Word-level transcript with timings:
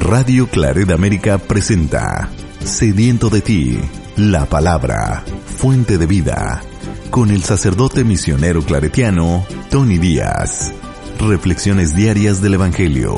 Radio 0.00 0.48
Claret 0.48 0.90
América 0.90 1.36
presenta 1.36 2.30
Sediento 2.64 3.28
de 3.28 3.42
ti, 3.42 3.78
la 4.16 4.46
palabra, 4.46 5.22
fuente 5.44 5.98
de 5.98 6.06
vida, 6.06 6.62
con 7.10 7.30
el 7.30 7.42
sacerdote 7.42 8.02
misionero 8.02 8.62
claretiano 8.62 9.44
Tony 9.70 9.98
Díaz. 9.98 10.72
Reflexiones 11.20 11.94
diarias 11.94 12.40
del 12.40 12.54
Evangelio. 12.54 13.14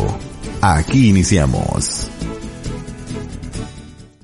Aquí 0.60 1.08
iniciamos. 1.08 2.10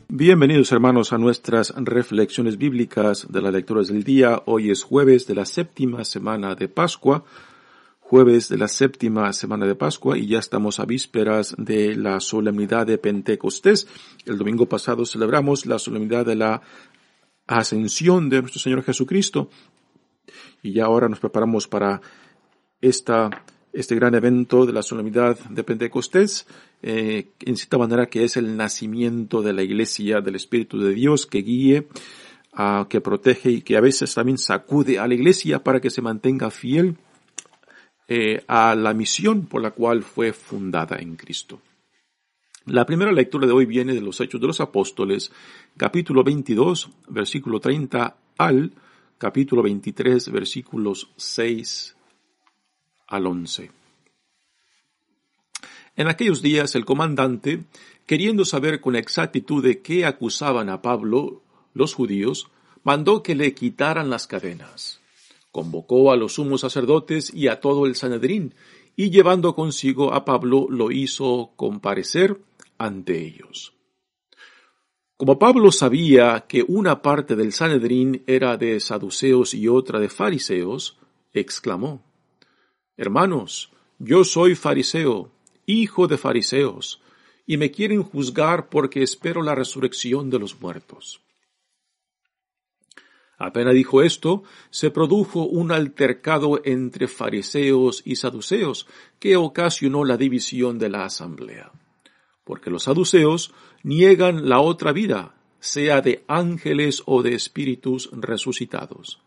Bienvenidos 0.09 0.72
hermanos 0.72 1.12
a 1.12 1.18
nuestras 1.18 1.72
reflexiones 1.77 2.59
bíblicas 2.59 3.29
de 3.30 3.40
las 3.40 3.52
lecturas 3.52 3.86
del 3.86 4.02
día. 4.02 4.43
Hoy 4.46 4.70
es 4.70 4.82
jueves 4.82 5.29
de 5.29 5.36
la 5.36 5.46
séptima 5.46 6.04
semana 6.04 6.56
de 6.56 6.68
Pascua 6.68 7.25
jueves 8.09 8.48
de 8.48 8.56
la 8.56 8.68
séptima 8.68 9.30
semana 9.34 9.66
de 9.66 9.75
Pascua 9.75 10.16
y 10.16 10.29
ya 10.29 10.38
estamos 10.38 10.80
a 10.80 10.86
vísperas 10.86 11.54
de 11.58 11.95
la 11.95 12.20
solemnidad 12.20 12.86
de 12.86 12.96
Pentecostés. 12.96 13.86
El 14.25 14.39
domingo 14.39 14.67
pasado 14.67 15.04
celebramos 15.04 15.67
la 15.67 15.79
solemnidad 15.79 16.25
de 16.25 16.34
la 16.34 16.62
ascensión 17.46 18.31
de 18.31 18.40
nuestro 18.40 18.62
Señor 18.62 18.82
Jesucristo 18.82 19.50
y 20.62 20.72
ya 20.72 20.86
ahora 20.86 21.11
nos 21.11 21.21
preparamos 21.21 21.68
para 21.68 22.00
esta, 22.81 23.29
este 23.75 23.94
gran 23.94 24.14
evento 24.14 24.64
de 24.64 24.72
la 24.72 24.82
solemnidad 24.82 25.39
de 25.50 25.62
Pentecostés, 25.62 26.46
eh, 26.81 27.29
en 27.40 27.56
cierta 27.59 27.76
manera 27.76 28.06
que 28.06 28.25
es 28.25 28.39
el 28.39 28.56
nacimiento 28.56 29.43
de 29.43 29.53
la 29.53 29.62
iglesia 29.62 30.22
del 30.22 30.36
Espíritu 30.36 30.79
de 30.79 30.95
Dios 30.95 31.26
que 31.26 31.43
guíe, 31.43 31.89
que 32.89 33.00
protege 33.03 33.50
y 33.50 33.61
que 33.61 33.77
a 33.77 33.83
veces 33.83 34.14
también 34.14 34.39
sacude 34.39 34.98
a 34.98 35.06
la 35.06 35.14
iglesia 35.14 35.62
para 35.62 35.81
que 35.81 35.91
se 35.91 36.00
mantenga 36.00 36.50
fiel 36.50 36.97
eh, 38.11 38.42
a 38.48 38.75
la 38.75 38.94
misión 38.94 39.44
por 39.44 39.61
la 39.61 39.72
cual 39.72 40.03
fue 40.03 40.33
fundada 40.33 40.97
en 40.97 41.14
Cristo. 41.17 41.61
La 42.64 42.86
primera 42.86 43.12
lectura 43.12 43.47
de 43.47 43.53
hoy 43.53 43.67
viene 43.67 43.92
de 43.92 44.00
los 44.00 44.19
Hechos 44.22 44.41
de 44.41 44.47
los 44.47 44.61
Apóstoles, 44.62 45.31
capítulo 45.77 46.25
22, 46.25 46.89
versículo 47.09 47.61
30 47.61 48.17
al 48.39 48.73
capítulo 49.19 49.62
23, 49.62 50.31
versículos 50.31 51.11
6 51.17 51.97
al 53.09 53.27
11. 53.27 53.70
En 55.97 56.09
aquellos 56.09 56.41
días 56.41 56.75
el 56.77 56.86
comandante, 56.86 57.64
queriendo 58.06 58.47
saber 58.47 58.81
con 58.81 58.97
exactitud 58.97 59.62
de 59.62 59.83
qué 59.83 60.06
acusaban 60.06 60.70
a 60.70 60.81
Pablo 60.81 61.42
los 61.75 61.92
judíos, 61.92 62.48
mandó 62.84 63.23
que 63.23 63.34
le 63.34 63.53
quitaran 63.53 64.09
las 64.09 64.27
cadenas 64.27 64.98
convocó 65.59 66.12
a 66.12 66.17
los 66.17 66.34
sumos 66.34 66.61
sacerdotes 66.61 67.34
y 67.34 67.48
a 67.48 67.59
todo 67.59 67.87
el 67.87 67.97
Sanedrín, 67.97 68.55
y 68.95 69.11
llevando 69.11 69.56
consigo 69.56 70.14
a 70.14 70.25
Pablo 70.25 70.69
lo 70.70 70.92
hizo 70.92 71.51
comparecer 71.56 72.39
ante 72.78 73.19
ellos. 73.19 73.73
Como 75.17 75.36
Pablo 75.36 75.73
sabía 75.73 76.45
que 76.47 76.64
una 76.69 77.03
parte 77.03 77.34
del 77.34 77.53
Sanedrín 77.53 78.23
era 78.29 78.56
de 78.56 78.79
saduceos 78.79 79.53
y 79.53 79.67
otra 79.67 79.98
de 79.98 80.09
fariseos, 80.09 80.97
exclamó, 81.33 82.05
Hermanos, 82.97 83.73
yo 83.98 84.23
soy 84.23 84.55
fariseo, 84.55 85.33
hijo 85.67 86.06
de 86.06 86.19
fariseos, 86.19 87.03
y 87.47 87.56
me 87.56 87.73
quieren 87.73 88.05
juzgar 88.05 88.69
porque 88.69 89.03
espero 89.03 89.42
la 89.42 89.56
resurrección 89.56 90.31
de 90.31 90.39
los 90.39 90.61
muertos. 90.61 91.20
Apenas 93.39 93.72
dijo 93.72 94.03
esto, 94.03 94.42
se 94.70 94.91
produjo 94.91 95.44
un 95.44 95.70
altercado 95.70 96.61
entre 96.64 97.06
fariseos 97.06 98.03
y 98.05 98.17
saduceos 98.17 98.89
que 99.20 99.36
ocasionó 99.36 100.05
la 100.05 100.17
división 100.17 100.78
de 100.78 100.89
la 100.89 101.05
asamblea. 101.05 101.70
Porque 102.45 102.69
los 102.69 102.84
saduceos 102.84 103.55
niegan 103.84 104.48
la 104.48 104.61
otra 104.61 104.92
vida, 104.92 105.36
sea 105.61 106.00
de 106.00 106.25
ángeles 106.27 107.03
o 107.06 107.22
de 107.22 107.34
espíritus 107.34 108.11
resucitados, 108.12 109.20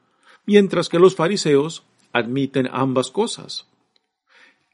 mientras 0.45 0.89
que 0.89 0.99
los 0.99 1.15
fariseos 1.15 1.83
admiten 2.11 2.67
ambas 2.71 3.11
cosas. 3.11 3.67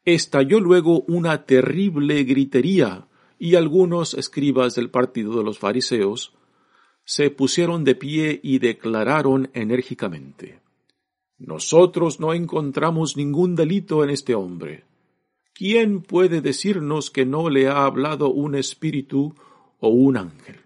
Estalló 0.04 0.60
luego 0.60 1.02
una 1.02 1.46
terrible 1.46 2.24
gritería, 2.24 3.08
y 3.40 3.54
algunos 3.54 4.16
escribas 4.16 4.74
del 4.74 4.90
partido 4.90 5.38
de 5.38 5.44
los 5.44 5.60
fariseos 5.60 6.34
se 7.08 7.32
pusieron 7.32 7.86
de 7.86 7.96
pie 7.96 8.38
y 8.44 8.60
declararon 8.60 9.50
enérgicamente, 9.54 10.60
Nosotros 11.38 12.20
no 12.20 12.34
encontramos 12.34 13.16
ningún 13.16 13.56
delito 13.56 14.04
en 14.04 14.10
este 14.10 14.36
hombre. 14.36 14.84
¿Quién 15.54 16.02
puede 16.02 16.42
decirnos 16.42 17.10
que 17.10 17.26
no 17.26 17.50
le 17.50 17.70
ha 17.70 17.86
hablado 17.86 18.30
un 18.30 18.56
espíritu 18.56 19.34
o 19.80 19.88
un 19.88 20.18
ángel? 20.18 20.58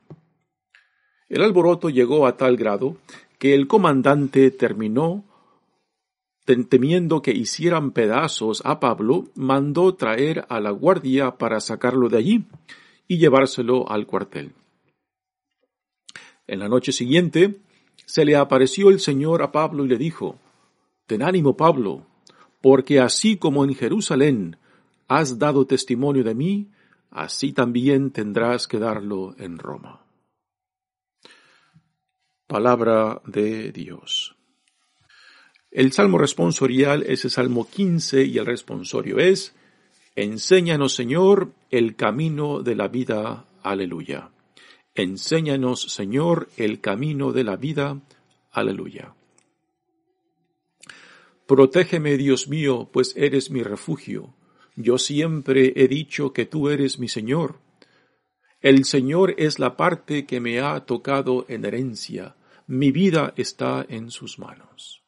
El 1.30 1.44
alboroto 1.44 1.90
llegó 1.92 2.26
a 2.26 2.38
tal 2.38 2.58
grado 2.58 2.98
que 3.38 3.54
el 3.54 3.68
comandante 3.68 4.50
terminó 4.50 5.24
temiendo 6.70 7.22
que 7.22 7.32
hicieran 7.32 7.92
pedazos 7.92 8.64
a 8.66 8.80
Pablo, 8.80 9.26
mandó 9.36 9.94
traer 9.94 10.46
a 10.50 10.60
la 10.60 10.72
guardia 10.72 11.38
para 11.38 11.60
sacarlo 11.60 12.10
de 12.10 12.18
allí 12.18 12.46
y 13.08 13.20
llevárselo 13.20 13.88
al 13.90 14.08
cuartel. 14.08 14.54
En 16.52 16.60
la 16.60 16.68
noche 16.68 16.92
siguiente 16.92 17.62
se 18.06 18.26
le 18.26 18.36
apareció 18.36 18.90
el 18.90 19.00
Señor 19.00 19.42
a 19.42 19.54
Pablo 19.54 19.86
y 19.86 19.88
le 19.88 19.98
dijo, 19.98 20.38
Ten 21.08 21.24
ánimo, 21.24 21.56
Pablo, 21.56 22.06
porque 22.60 23.00
así 23.00 23.38
como 23.38 23.64
en 23.64 23.74
Jerusalén 23.74 24.58
has 25.08 25.40
dado 25.40 25.66
testimonio 25.66 26.26
de 26.26 26.36
mí, 26.36 26.68
así 27.10 27.54
también 27.54 28.12
tendrás 28.12 28.68
que 28.68 28.80
darlo 28.80 29.34
en 29.38 29.60
Roma. 29.60 30.02
Palabra 32.48 33.22
de 33.26 33.72
Dios. 33.72 34.36
El 35.72 35.94
salmo 35.94 36.18
responsorial 36.18 37.04
es 37.04 37.24
el 37.24 37.32
salmo 37.32 37.66
15 37.66 38.26
y 38.26 38.38
el 38.38 38.46
responsorio 38.46 39.20
es, 39.20 39.56
Enséñanos, 40.18 40.96
Señor, 40.96 41.54
el 41.70 41.96
camino 41.96 42.62
de 42.62 42.76
la 42.76 42.90
vida. 42.90 43.46
Aleluya. 43.64 44.31
Enséñanos, 44.94 45.84
Señor, 45.94 46.50
el 46.58 46.82
camino 46.82 47.32
de 47.32 47.46
la 47.46 47.56
vida. 47.56 48.02
Aleluya. 48.52 49.16
Protégeme, 51.48 52.18
Dios 52.18 52.50
mío, 52.50 52.90
pues 52.92 53.14
eres 53.16 53.52
mi 53.52 53.64
refugio. 53.64 54.34
Yo 54.76 54.98
siempre 54.98 55.72
he 55.78 55.88
dicho 55.88 56.34
que 56.34 56.46
tú 56.46 56.70
eres 56.70 57.00
mi 57.00 57.08
Señor. 57.08 57.60
El 58.60 58.84
Señor 58.84 59.34
es 59.38 59.60
la 59.60 59.78
parte 59.78 60.26
que 60.26 60.42
me 60.42 60.60
ha 60.60 60.86
tocado 60.86 61.46
en 61.48 61.64
herencia. 61.64 62.36
Mi 62.68 62.92
vida 62.92 63.34
está 63.38 63.86
en 63.88 64.12
sus 64.12 64.40
manos. 64.40 65.04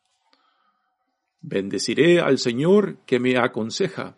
Bendeciré 1.42 2.22
al 2.22 2.40
Señor 2.40 3.00
que 3.06 3.20
me 3.20 3.38
aconseja. 3.38 4.16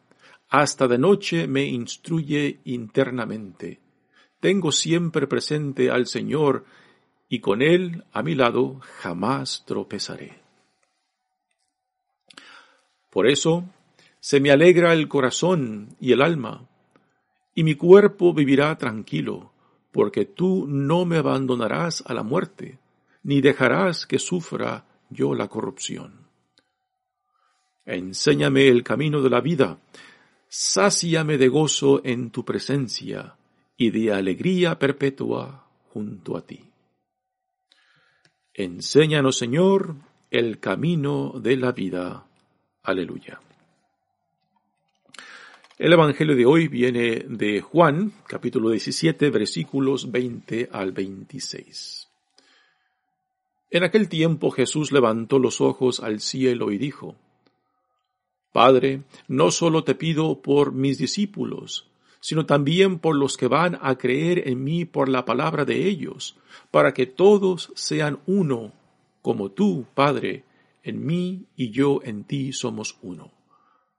Hasta 0.48 0.88
de 0.88 1.00
noche 1.00 1.48
me 1.48 1.66
instruye 1.66 2.60
internamente 2.66 3.85
tengo 4.46 4.72
siempre 4.72 5.26
presente 5.26 5.90
al 5.90 6.06
Señor 6.06 6.66
y 7.28 7.40
con 7.40 7.64
Él 7.64 8.04
a 8.14 8.22
mi 8.22 8.36
lado 8.36 8.80
jamás 9.02 9.64
tropezaré. 9.66 10.38
Por 13.10 13.26
eso 13.28 13.66
se 14.20 14.40
me 14.40 14.52
alegra 14.52 14.94
el 14.94 15.08
corazón 15.08 15.96
y 16.00 16.12
el 16.12 16.22
alma, 16.22 16.70
y 17.56 17.64
mi 17.64 17.74
cuerpo 17.74 18.36
vivirá 18.36 18.78
tranquilo, 18.78 19.52
porque 19.92 20.26
tú 20.26 20.68
no 20.68 21.06
me 21.06 21.18
abandonarás 21.18 22.04
a 22.06 22.14
la 22.14 22.22
muerte, 22.22 22.78
ni 23.24 23.42
dejarás 23.42 24.06
que 24.06 24.20
sufra 24.20 24.86
yo 25.10 25.34
la 25.34 25.48
corrupción. 25.48 26.28
Enséñame 27.84 28.68
el 28.68 28.84
camino 28.84 29.24
de 29.24 29.30
la 29.32 29.42
vida, 29.42 29.80
sáciame 30.48 31.40
de 31.40 31.48
gozo 31.48 32.02
en 32.04 32.30
tu 32.30 32.46
presencia, 32.46 33.38
y 33.78 33.90
de 33.92 34.14
alegría 34.14 34.78
perpetua 34.80 35.66
junto 35.92 36.38
a 36.38 36.42
ti. 36.42 36.62
Enséñanos, 38.54 39.38
Señor, 39.38 39.96
el 40.32 40.60
camino 40.60 41.34
de 41.40 41.58
la 41.58 41.72
vida. 41.72 42.26
Aleluya. 42.84 43.40
El 45.78 45.92
Evangelio 45.92 46.38
de 46.38 46.46
hoy 46.46 46.70
viene 46.70 47.26
de 47.28 47.60
Juan, 47.60 48.14
capítulo 48.28 48.70
17, 48.70 49.30
versículos 49.30 50.10
20 50.10 50.70
al 50.72 50.94
26. 50.94 52.08
En 53.72 53.84
aquel 53.84 54.08
tiempo 54.08 54.52
Jesús 54.52 54.94
levantó 54.94 55.38
los 55.38 55.60
ojos 55.60 56.00
al 56.00 56.22
cielo 56.22 56.72
y 56.72 56.78
dijo, 56.78 57.16
Padre, 58.54 59.02
no 59.28 59.52
solo 59.52 59.84
te 59.84 59.96
pido 59.96 60.42
por 60.42 60.72
mis 60.72 60.98
discípulos, 60.98 61.90
sino 62.26 62.48
también 62.48 62.98
por 62.98 63.16
los 63.16 63.38
que 63.38 63.48
van 63.48 63.78
a 63.84 64.00
creer 64.00 64.48
en 64.50 64.64
mí 64.64 64.84
por 64.84 65.10
la 65.10 65.26
palabra 65.26 65.64
de 65.64 65.88
ellos, 65.88 66.36
para 66.72 66.92
que 66.92 67.06
todos 67.06 67.72
sean 67.76 68.18
uno, 68.26 68.74
como 69.22 69.52
tú, 69.52 69.86
Padre, 69.94 70.44
en 70.82 71.06
mí 71.06 71.46
y 71.56 71.70
yo 71.70 72.00
en 72.04 72.24
ti 72.24 72.52
somos 72.52 72.98
uno, 73.04 73.30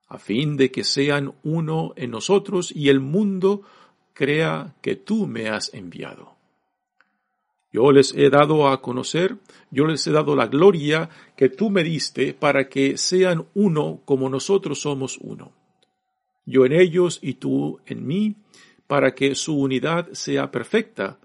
a 0.08 0.18
fin 0.18 0.56
de 0.56 0.72
que 0.72 0.82
sean 0.82 1.34
uno 1.44 1.92
en 1.94 2.10
nosotros 2.10 2.72
y 2.74 2.88
el 2.88 2.98
mundo 2.98 3.62
crea 4.12 4.74
que 4.82 4.96
tú 4.96 5.28
me 5.28 5.48
has 5.48 5.72
enviado. 5.72 6.34
Yo 7.72 7.92
les 7.92 8.12
he 8.12 8.28
dado 8.28 8.66
a 8.66 8.82
conocer, 8.82 9.36
yo 9.70 9.86
les 9.86 10.04
he 10.04 10.10
dado 10.10 10.34
la 10.34 10.48
gloria 10.48 11.08
que 11.36 11.48
tú 11.48 11.70
me 11.70 11.84
diste 11.84 12.34
para 12.34 12.68
que 12.68 12.98
sean 12.98 13.46
uno 13.54 14.00
como 14.04 14.28
nosotros 14.28 14.80
somos 14.80 15.16
uno. 15.18 15.52
Yo 16.46 16.64
en 16.64 16.72
ellos 16.72 17.18
y 17.20 17.34
tú 17.34 17.80
en 17.84 18.06
mí, 18.06 18.36
para 18.86 19.14
que 19.14 19.34
su 19.34 19.58
unidad 19.60 20.12
sea 20.12 20.50
perfecta, 20.50 21.18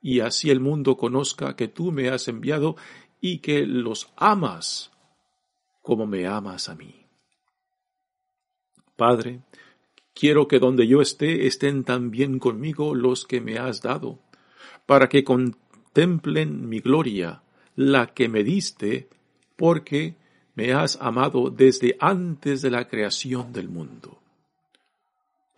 y 0.00 0.20
así 0.20 0.50
el 0.50 0.60
mundo 0.60 0.96
conozca 0.96 1.56
que 1.56 1.68
tú 1.68 1.90
me 1.92 2.08
has 2.08 2.28
enviado 2.28 2.76
y 3.20 3.38
que 3.38 3.66
los 3.66 4.12
amas 4.16 4.92
como 5.82 6.06
me 6.06 6.26
amas 6.26 6.68
a 6.68 6.76
mí. 6.76 7.06
Padre, 8.94 9.40
quiero 10.14 10.46
que 10.46 10.58
donde 10.58 10.86
yo 10.86 11.00
esté 11.00 11.46
estén 11.46 11.84
también 11.84 12.38
conmigo 12.38 12.94
los 12.94 13.26
que 13.26 13.40
me 13.40 13.58
has 13.58 13.82
dado, 13.82 14.18
para 14.86 15.08
que 15.08 15.24
contemplen 15.24 16.68
mi 16.68 16.80
gloria, 16.80 17.42
la 17.74 18.08
que 18.08 18.28
me 18.28 18.44
diste, 18.44 19.08
porque 19.56 20.16
me 20.54 20.72
has 20.72 20.98
amado 21.00 21.50
desde 21.50 21.96
antes 22.00 22.62
de 22.62 22.70
la 22.70 22.88
creación 22.88 23.52
del 23.52 23.68
mundo. 23.68 24.20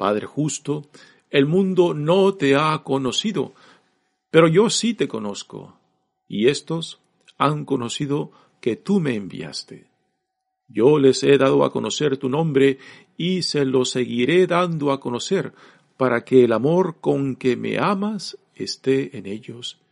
Padre 0.01 0.25
justo, 0.25 0.87
el 1.29 1.45
mundo 1.45 1.93
no 1.93 2.33
te 2.33 2.57
ha 2.57 2.83
conocido, 2.83 3.53
pero 4.31 4.49
yo 4.49 4.71
sí 4.71 4.95
te 4.95 5.09
conozco, 5.09 5.77
y 6.27 6.49
estos 6.49 7.01
han 7.37 7.67
conocido 7.67 8.33
que 8.63 8.77
tú 8.77 8.99
me 8.99 9.15
enviaste. 9.15 9.89
Yo 10.69 10.99
les 10.99 11.23
he 11.23 11.37
dado 11.37 11.65
a 11.65 11.71
conocer 11.71 12.17
tu 12.17 12.31
nombre 12.31 12.79
y 13.19 13.43
se 13.43 13.67
lo 13.67 13.85
seguiré 13.85 14.47
dando 14.47 14.91
a 14.91 15.01
conocer 15.01 15.53
para 15.99 16.25
que 16.25 16.45
el 16.45 16.55
amor 16.55 16.97
con 17.03 17.37
que 17.37 17.59
me 17.59 17.77
amas 17.77 18.39
esté 18.55 19.19
en 19.19 19.27
ellos 19.27 19.83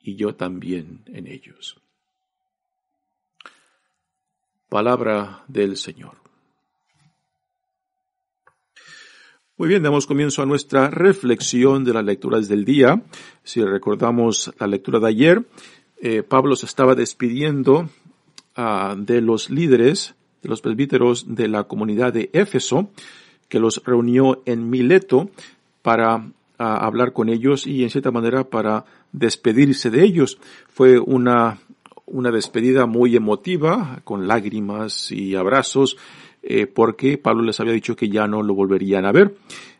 y 0.00 0.16
yo 0.16 0.36
también 0.36 1.02
en 1.04 1.26
ellos. 1.26 1.76
Palabra 4.70 5.44
del 5.48 5.76
Señor. 5.76 6.29
Muy 9.60 9.68
bien, 9.68 9.82
damos 9.82 10.06
comienzo 10.06 10.40
a 10.40 10.46
nuestra 10.46 10.88
reflexión 10.88 11.84
de 11.84 11.92
las 11.92 12.02
lecturas 12.02 12.48
del 12.48 12.64
día. 12.64 13.02
Si 13.44 13.62
recordamos 13.62 14.50
la 14.58 14.66
lectura 14.66 15.00
de 15.00 15.08
ayer, 15.08 15.44
eh, 16.00 16.22
Pablo 16.22 16.56
se 16.56 16.64
estaba 16.64 16.94
despidiendo 16.94 17.90
ah, 18.56 18.96
de 18.96 19.20
los 19.20 19.50
líderes 19.50 20.14
de 20.42 20.48
los 20.48 20.62
presbíteros 20.62 21.34
de 21.34 21.46
la 21.48 21.64
comunidad 21.64 22.14
de 22.14 22.30
Éfeso, 22.32 22.88
que 23.50 23.60
los 23.60 23.82
reunió 23.84 24.40
en 24.46 24.70
Mileto 24.70 25.28
para 25.82 26.26
hablar 26.56 27.12
con 27.12 27.28
ellos 27.28 27.66
y 27.66 27.82
en 27.82 27.90
cierta 27.90 28.10
manera 28.10 28.44
para 28.44 28.86
despedirse 29.12 29.90
de 29.90 30.02
ellos. 30.04 30.38
Fue 30.68 30.98
una, 30.98 31.58
una 32.06 32.30
despedida 32.30 32.86
muy 32.86 33.14
emotiva, 33.14 34.00
con 34.04 34.26
lágrimas 34.26 35.12
y 35.12 35.34
abrazos, 35.34 35.98
eh, 36.42 36.66
porque 36.66 37.18
Pablo 37.18 37.42
les 37.42 37.60
había 37.60 37.72
dicho 37.72 37.96
que 37.96 38.08
ya 38.08 38.26
no 38.26 38.42
lo 38.42 38.54
volverían 38.54 39.04
a 39.06 39.12
ver. 39.12 39.36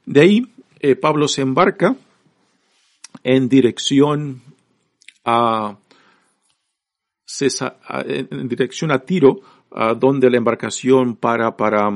De 0.06 0.20
ahí, 0.20 0.46
eh, 0.80 0.96
Pablo 0.96 1.28
se 1.28 1.42
embarca 1.42 1.96
en 3.22 3.48
dirección 3.48 4.42
a, 5.24 5.76
en 8.04 8.48
dirección 8.48 8.90
a 8.90 9.00
Tiro, 9.00 9.40
donde 9.98 10.30
la 10.30 10.36
embarcación 10.36 11.14
para, 11.14 11.56
para, 11.56 11.88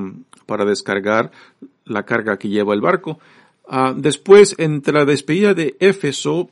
para 0.46 0.64
descargar 0.64 1.32
la 1.84 2.04
carga 2.04 2.38
que 2.38 2.48
lleva 2.48 2.74
el 2.74 2.80
barco. 2.80 3.18
Ah, 3.66 3.94
después, 3.96 4.54
entre 4.58 4.92
la 4.92 5.04
despedida 5.04 5.54
de 5.54 5.76
Éfeso 5.80 6.50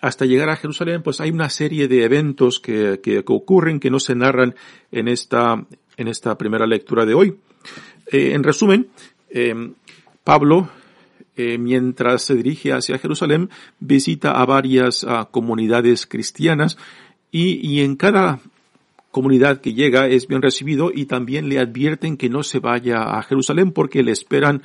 hasta 0.00 0.24
llegar 0.24 0.50
a 0.50 0.56
Jerusalén, 0.56 1.02
pues 1.02 1.20
hay 1.20 1.30
una 1.30 1.50
serie 1.50 1.88
de 1.88 2.04
eventos 2.04 2.60
que, 2.60 3.00
que, 3.02 3.22
ocurren 3.26 3.80
que 3.80 3.90
no 3.90 4.00
se 4.00 4.14
narran 4.14 4.54
en 4.90 5.08
esta, 5.08 5.64
en 5.96 6.08
esta 6.08 6.36
primera 6.36 6.66
lectura 6.66 7.06
de 7.06 7.14
hoy. 7.14 7.38
Eh, 8.10 8.32
en 8.34 8.42
resumen, 8.42 8.88
em, 9.30 9.74
Pablo, 10.22 10.68
eh, 11.36 11.58
mientras 11.58 12.22
se 12.22 12.34
dirige 12.34 12.72
hacia 12.72 12.98
Jerusalén, 12.98 13.50
visita 13.80 14.32
a 14.40 14.46
varias 14.46 15.04
ah, 15.04 15.28
comunidades 15.30 16.06
cristianas 16.06 16.78
y, 17.30 17.66
y 17.66 17.80
en 17.80 17.96
cada 17.96 18.40
comunidad 19.14 19.60
que 19.60 19.74
llega 19.74 20.08
es 20.08 20.26
bien 20.26 20.42
recibido 20.42 20.90
y 20.92 21.06
también 21.06 21.48
le 21.48 21.60
advierten 21.60 22.16
que 22.16 22.28
no 22.28 22.42
se 22.42 22.58
vaya 22.58 23.16
a 23.16 23.22
Jerusalén 23.22 23.70
porque 23.70 24.02
le 24.02 24.10
esperan, 24.10 24.62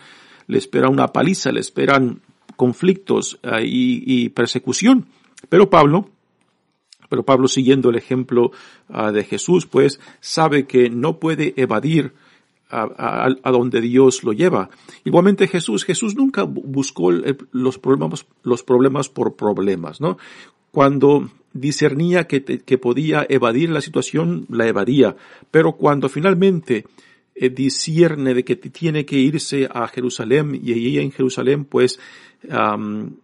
le 0.47 0.57
espera 0.57 0.89
una 0.89 1.07
paliza, 1.09 1.51
le 1.51 1.59
esperan 1.59 2.21
conflictos 2.55 3.39
eh, 3.43 3.61
y, 3.63 4.29
persecución. 4.29 5.05
Pero 5.49 5.69
Pablo, 5.69 6.09
pero 7.09 7.23
Pablo 7.23 7.47
siguiendo 7.47 7.91
el 7.91 7.95
ejemplo 7.95 8.51
ah, 8.89 9.11
de 9.11 9.23
Jesús, 9.23 9.67
pues 9.67 9.99
sabe 10.19 10.65
que 10.65 10.89
no 10.89 11.19
puede 11.19 11.53
evadir 11.55 12.13
a, 12.69 13.51
donde 13.51 13.81
Dios 13.81 14.24
lo 14.24 14.33
lleva. 14.33 14.69
Igualmente 15.04 15.48
Jesús, 15.48 15.86
Jesús 15.86 16.16
nunca 16.16 16.44
buscó 16.44 17.12
los 17.51 17.80
problemas, 17.80 18.25
los 18.44 18.63
problemas 18.63 19.10
por 19.10 19.36
problemas, 19.36 20.01
¿no? 20.01 20.18
Cuando 20.71 21.30
discernía 21.54 22.27
que, 22.27 22.44
que 22.44 22.77
podía 22.77 23.25
evadir 23.27 23.71
la 23.71 23.81
situación, 23.81 24.45
la 24.50 24.68
evadía. 24.68 25.16
Pero 25.50 25.74
cuando 25.74 26.10
finalmente 26.10 26.86
eh, 27.42 27.50
de 27.50 28.44
que 28.44 28.56
tiene 28.57 29.06
que 29.06 29.16
irse 29.16 29.69
a 29.71 29.88
Jerusalén 29.88 30.60
y 30.62 30.74
ahí 30.74 31.00
en 31.00 31.12
Jerusalén 31.12 31.63
pues 31.63 32.00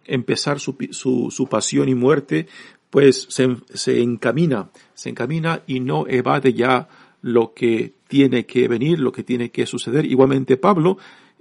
empezar 0.05 0.59
su, 0.59 0.75
su, 0.91 1.31
su, 1.31 1.47
pasión 1.47 1.87
y 1.89 1.95
muerte, 1.95 2.47
pues 2.89 3.27
se, 3.29 3.57
se 3.73 4.01
encamina, 4.01 4.69
se 4.93 5.09
encamina 5.09 5.63
y 5.67 5.79
no 5.79 6.05
evade 6.07 6.53
ya 6.53 6.87
lo 7.21 7.53
que 7.53 7.94
tiene 8.07 8.45
que 8.45 8.67
venir, 8.67 8.99
lo 8.99 9.11
que 9.11 9.23
tiene 9.23 9.51
que 9.51 9.65
suceder. 9.65 10.05
Igualmente 10.05 10.57
Pablo 10.57 10.97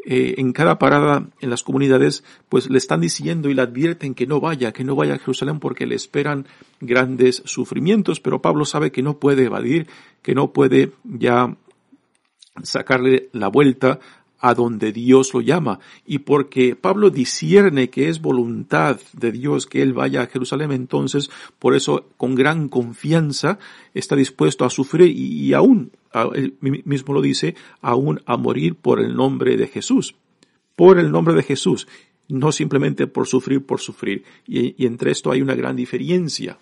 eh, 0.06 0.34
en 0.36 0.52
cada 0.52 0.78
parada 0.78 1.28
en 1.40 1.48
las 1.48 1.62
comunidades, 1.62 2.24
pues 2.50 2.68
le 2.68 2.76
están 2.76 3.00
diciendo 3.00 3.48
y 3.48 3.54
le 3.54 3.62
advierten 3.62 4.14
que 4.14 4.26
no 4.26 4.38
vaya, 4.38 4.72
que 4.72 4.84
no 4.84 4.94
vaya 4.94 5.14
a 5.14 5.18
Jerusalén 5.18 5.60
porque 5.60 5.86
le 5.86 5.94
esperan 5.94 6.46
grandes 6.80 7.42
sufrimientos, 7.46 8.20
pero 8.20 8.42
Pablo 8.42 8.66
sabe 8.66 8.92
que 8.92 9.02
no 9.02 9.18
puede 9.18 9.44
evadir, 9.44 9.86
que 10.20 10.34
no 10.34 10.52
puede 10.52 10.92
ya 11.04 11.56
sacarle 12.62 13.30
la 13.32 13.48
vuelta 13.48 13.98
a 14.44 14.52
donde 14.52 14.92
Dios 14.92 15.32
lo 15.32 15.40
llama. 15.40 15.80
Y 16.04 16.18
porque 16.18 16.76
Pablo 16.76 17.08
discierne 17.08 17.88
que 17.88 18.10
es 18.10 18.20
voluntad 18.20 19.00
de 19.14 19.32
Dios 19.32 19.64
que 19.64 19.80
él 19.80 19.94
vaya 19.94 20.20
a 20.20 20.26
Jerusalén, 20.26 20.70
entonces 20.70 21.30
por 21.58 21.74
eso 21.74 22.10
con 22.18 22.34
gran 22.34 22.68
confianza 22.68 23.58
está 23.94 24.16
dispuesto 24.16 24.66
a 24.66 24.70
sufrir 24.70 25.16
y, 25.16 25.54
aún, 25.54 25.92
él 26.34 26.58
mismo 26.60 27.14
lo 27.14 27.22
dice, 27.22 27.54
aún 27.80 28.20
a 28.26 28.36
morir 28.36 28.74
por 28.74 29.00
el 29.00 29.16
nombre 29.16 29.56
de 29.56 29.66
Jesús. 29.66 30.14
Por 30.76 30.98
el 30.98 31.10
nombre 31.10 31.32
de 31.32 31.42
Jesús. 31.42 31.88
No 32.28 32.52
simplemente 32.52 33.06
por 33.06 33.26
sufrir 33.26 33.64
por 33.64 33.80
sufrir. 33.80 34.24
Y, 34.46 34.84
entre 34.84 35.10
esto 35.10 35.32
hay 35.32 35.40
una 35.40 35.54
gran 35.54 35.74
diferencia. 35.74 36.58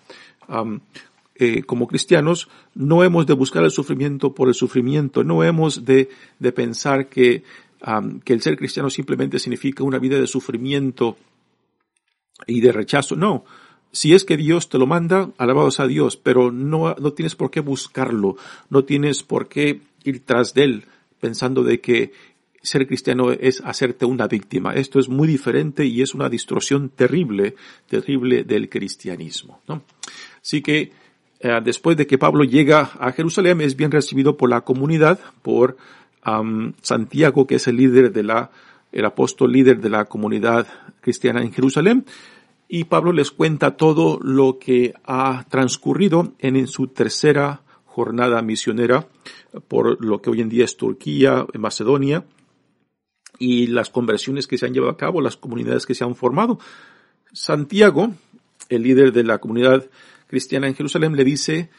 Eh, 1.35 1.63
como 1.63 1.87
cristianos, 1.87 2.47
no 2.75 3.03
hemos 3.03 3.25
de 3.25 3.33
buscar 3.33 3.63
el 3.63 3.71
sufrimiento 3.71 4.35
por 4.35 4.49
el 4.49 4.53
sufrimiento, 4.53 5.23
no 5.23 5.43
hemos 5.43 5.83
de, 5.83 6.09
de 6.37 6.51
pensar 6.51 7.09
que 7.09 7.43
que 8.23 8.33
el 8.33 8.41
ser 8.41 8.57
cristiano 8.57 8.89
simplemente 8.89 9.39
significa 9.39 9.83
una 9.83 9.99
vida 9.99 10.19
de 10.19 10.27
sufrimiento 10.27 11.17
y 12.47 12.61
de 12.61 12.71
rechazo. 12.71 13.15
No. 13.15 13.45
Si 13.91 14.13
es 14.13 14.25
que 14.25 14.37
Dios 14.37 14.69
te 14.69 14.79
lo 14.79 14.87
manda, 14.87 15.29
alabados 15.37 15.79
a 15.79 15.87
Dios, 15.87 16.17
pero 16.17 16.51
no, 16.51 16.95
no 16.95 17.13
tienes 17.13 17.35
por 17.35 17.51
qué 17.51 17.59
buscarlo, 17.59 18.37
no 18.69 18.85
tienes 18.85 19.21
por 19.21 19.47
qué 19.47 19.81
ir 20.03 20.25
tras 20.25 20.53
de 20.53 20.63
él 20.63 20.85
pensando 21.19 21.63
de 21.63 21.79
que 21.79 22.11
ser 22.61 22.87
cristiano 22.87 23.31
es 23.31 23.61
hacerte 23.63 24.05
una 24.05 24.27
víctima. 24.27 24.73
Esto 24.73 24.99
es 24.99 25.09
muy 25.09 25.27
diferente 25.27 25.85
y 25.85 26.01
es 26.01 26.13
una 26.13 26.29
distorsión 26.29 26.89
terrible, 26.89 27.55
terrible 27.87 28.43
del 28.43 28.69
cristianismo. 28.69 29.61
¿no? 29.67 29.83
Así 30.41 30.61
que 30.61 30.91
eh, 31.39 31.61
después 31.63 31.97
de 31.97 32.07
que 32.07 32.17
Pablo 32.17 32.45
llega 32.45 32.91
a 32.99 33.11
Jerusalén 33.11 33.61
es 33.61 33.75
bien 33.75 33.91
recibido 33.91 34.37
por 34.37 34.49
la 34.49 34.61
comunidad, 34.61 35.19
por 35.41 35.77
Santiago, 36.81 37.47
que 37.47 37.55
es 37.55 37.67
el 37.67 37.77
líder 37.77 38.11
de 38.11 38.23
la, 38.23 38.51
el 38.91 39.05
apóstol 39.05 39.51
líder 39.51 39.81
de 39.81 39.89
la 39.89 40.05
comunidad 40.05 40.67
cristiana 41.01 41.41
en 41.41 41.51
Jerusalén, 41.51 42.05
y 42.67 42.85
Pablo 42.85 43.11
les 43.11 43.31
cuenta 43.31 43.77
todo 43.77 44.19
lo 44.21 44.57
que 44.57 44.93
ha 45.03 45.45
transcurrido 45.49 46.33
en, 46.39 46.67
su 46.67 46.87
tercera 46.87 47.61
jornada 47.85 48.41
misionera 48.41 49.07
por 49.67 50.03
lo 50.03 50.21
que 50.21 50.31
hoy 50.31 50.41
en 50.41 50.49
día 50.49 50.65
es 50.65 50.77
Turquía, 50.77 51.45
Macedonia, 51.53 52.25
y 53.37 53.67
las 53.67 53.89
conversiones 53.89 54.47
que 54.47 54.57
se 54.57 54.65
han 54.65 54.73
llevado 54.73 54.91
a 54.91 54.97
cabo, 54.97 55.21
las 55.21 55.37
comunidades 55.37 55.85
que 55.85 55.93
se 55.93 56.03
han 56.03 56.15
formado. 56.15 56.59
Santiago, 57.31 58.13
el 58.69 58.83
líder 58.83 59.11
de 59.11 59.23
la 59.23 59.37
comunidad 59.37 59.87
cristiana 60.27 60.67
en 60.67 60.75
Jerusalén, 60.75 61.15
le 61.15 61.23
dice 61.23 61.69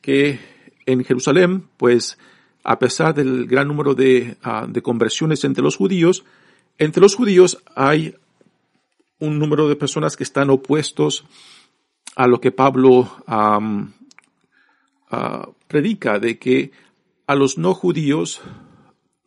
que 0.00 0.38
en 0.84 1.04
Jerusalén, 1.04 1.64
pues 1.76 2.18
a 2.64 2.78
pesar 2.78 3.14
del 3.14 3.46
gran 3.46 3.68
número 3.68 3.94
de, 3.94 4.36
ah, 4.42 4.66
de 4.68 4.82
conversiones 4.82 5.44
entre 5.44 5.62
los 5.62 5.76
judíos, 5.76 6.24
entre 6.78 7.00
los 7.00 7.14
judíos 7.14 7.62
hay 7.74 8.14
un 9.18 9.38
número 9.38 9.68
de 9.68 9.76
personas 9.76 10.16
que 10.16 10.24
están 10.24 10.50
opuestos 10.50 11.24
a 12.16 12.26
lo 12.26 12.40
que 12.40 12.50
Pablo 12.50 13.08
predica, 15.68 16.18
de 16.18 16.38
que 16.38 16.72
a 17.26 17.34
los 17.34 17.56
no 17.56 17.74
judíos 17.74 18.40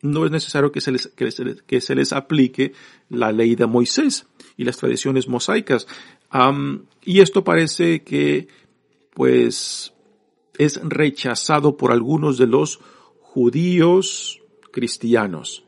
no 0.02 0.24
es 0.26 0.30
necesario 0.30 0.70
que 0.70 0.80
se, 0.80 0.92
les, 0.92 1.08
que 1.08 1.80
se 1.80 1.94
les, 1.94 2.12
aplique 2.12 2.72
la 3.08 3.32
ley 3.32 3.56
de 3.56 3.66
Moisés 3.66 4.26
y 4.56 4.64
las 4.64 4.76
tradiciones 4.76 5.28
mosaicas. 5.28 5.86
y 7.04 7.20
esto 7.20 7.42
parece 7.42 8.02
que, 8.02 8.48
pues, 9.14 9.94
es 10.58 10.80
rechazado 10.82 11.76
por 11.76 11.90
algunos 11.90 12.38
de 12.38 12.46
los 12.46 12.80
judíos 13.36 14.40
cristianos. 14.70 15.62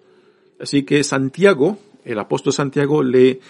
Así 0.58 0.84
que 0.84 1.04
Santiago, 1.04 1.76
el 2.02 2.18
apóstol 2.18 2.54
Santiago 2.54 3.02
le, 3.02 3.40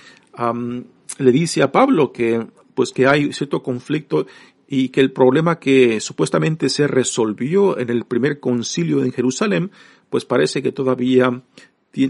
le 1.19 1.31
dice 1.31 1.63
a 1.63 1.71
Pablo 1.71 2.13
que, 2.13 2.45
pues, 2.75 2.91
que 2.91 3.07
hay 3.07 3.33
cierto 3.33 3.63
conflicto 3.63 4.27
y 4.67 4.89
que 4.89 5.03
el 5.03 5.13
problema 5.13 5.61
que 5.61 6.01
supuestamente 6.01 6.69
se 6.69 6.89
resolvió 6.89 7.79
en 7.79 7.91
el 7.91 8.07
primer 8.07 8.41
concilio 8.41 9.05
en 9.05 9.13
Jerusalén, 9.13 9.71
pues 10.11 10.25
parece 10.25 10.63
que 10.63 10.73
todavía 10.73 11.41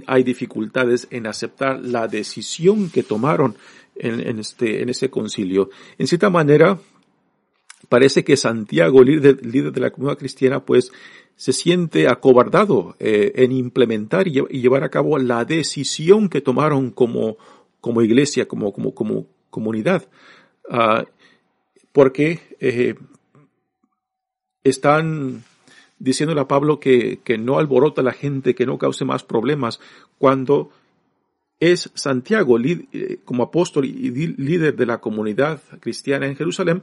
hay 0.07 0.23
dificultades 0.23 1.09
en 1.11 1.27
aceptar 1.27 1.79
la 1.85 2.09
decisión 2.09 2.89
que 2.89 3.03
tomaron 3.03 3.55
en, 3.97 4.39
este, 4.39 4.81
en 4.83 4.89
ese 4.89 5.11
concilio. 5.11 5.69
En 5.99 6.07
cierta 6.07 6.31
manera, 6.31 6.79
parece 7.89 8.25
que 8.25 8.37
Santiago, 8.37 9.03
líder, 9.03 9.45
líder 9.45 9.73
de 9.73 9.81
la 9.81 9.91
comunidad 9.91 10.19
cristiana, 10.19 10.65
pues 10.65 10.93
se 11.37 11.53
siente 11.53 12.09
acobardado 12.09 12.97
eh, 12.99 13.33
en 13.37 13.53
implementar 13.53 14.27
y, 14.27 14.33
llevar 14.33 14.83
a 14.83 14.91
cabo 14.91 15.19
la 15.19 15.45
decisión 15.45 16.29
que 16.29 16.41
tomaron 16.41 16.91
como, 16.91 17.37
como 17.81 18.03
iglesia, 18.03 18.49
como, 18.49 18.73
como, 18.73 18.95
como 18.95 19.27
comunidad. 19.51 20.09
Ah, 20.69 21.05
porque 21.93 22.41
eh, 22.61 22.95
están 24.65 25.45
diciéndole 25.99 26.41
a 26.41 26.49
Pablo 26.49 26.81
que, 26.81 27.21
que 27.25 27.39
no 27.39 27.59
alborota 27.59 28.01
a 28.01 28.05
la 28.05 28.13
gente, 28.13 28.55
que 28.55 28.67
no 28.67 28.79
cause 28.79 29.05
más 29.05 29.23
problemas, 29.25 29.81
cuando 30.19 30.71
es 31.61 31.91
Santiago, 31.95 32.59
eh, 32.61 33.19
como 33.25 33.43
apóstol 33.43 33.85
y 33.85 34.11
líder 34.11 34.77
de 34.77 34.87
la 34.87 34.99
comunidad 34.99 35.61
cristiana 35.81 36.27
en 36.27 36.37
Jerusalén, 36.37 36.83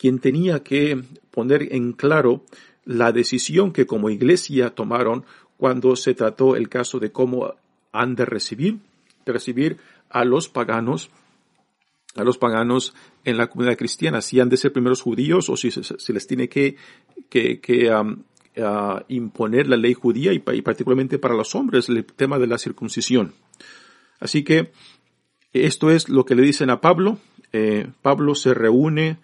quien 0.00 0.18
tenía 0.18 0.62
que 0.62 0.98
poner 1.30 1.74
en 1.74 1.92
claro 1.92 2.42
la 2.86 3.12
decisión 3.12 3.70
que 3.70 3.84
como 3.84 4.08
iglesia 4.08 4.70
tomaron 4.70 5.26
cuando 5.58 5.94
se 5.94 6.14
trató 6.14 6.56
el 6.56 6.70
caso 6.70 6.98
de 6.98 7.12
cómo 7.12 7.52
han 7.92 8.14
de 8.14 8.24
recibir, 8.24 8.78
de 9.26 9.32
recibir 9.34 9.76
a 10.08 10.24
los 10.24 10.48
paganos 10.48 11.10
a 12.16 12.24
los 12.24 12.38
paganos 12.38 12.94
en 13.24 13.36
la 13.36 13.48
comunidad 13.48 13.76
cristiana, 13.76 14.22
si 14.22 14.40
han 14.40 14.48
de 14.48 14.56
ser 14.56 14.72
primeros 14.72 15.02
judíos 15.02 15.50
o 15.50 15.56
si 15.56 15.70
se, 15.70 16.12
les 16.12 16.26
tiene 16.26 16.48
que, 16.48 16.76
que, 17.28 17.90
um, 17.92 18.22
uh, 18.56 19.00
imponer 19.08 19.68
la 19.68 19.76
ley 19.76 19.92
judía 19.92 20.32
y, 20.32 20.38
particularmente 20.40 21.18
para 21.18 21.34
los 21.34 21.54
hombres 21.54 21.90
el 21.90 22.06
tema 22.06 22.38
de 22.38 22.46
la 22.46 22.56
circuncisión. 22.56 23.34
Así 24.18 24.42
que 24.44 24.72
esto 25.52 25.90
es 25.90 26.08
lo 26.08 26.24
que 26.24 26.34
le 26.34 26.42
dicen 26.42 26.70
a 26.70 26.80
Pablo. 26.80 27.18
Eh, 27.52 27.86
Pablo 28.02 28.34
se 28.34 28.54
reúne, 28.54 29.18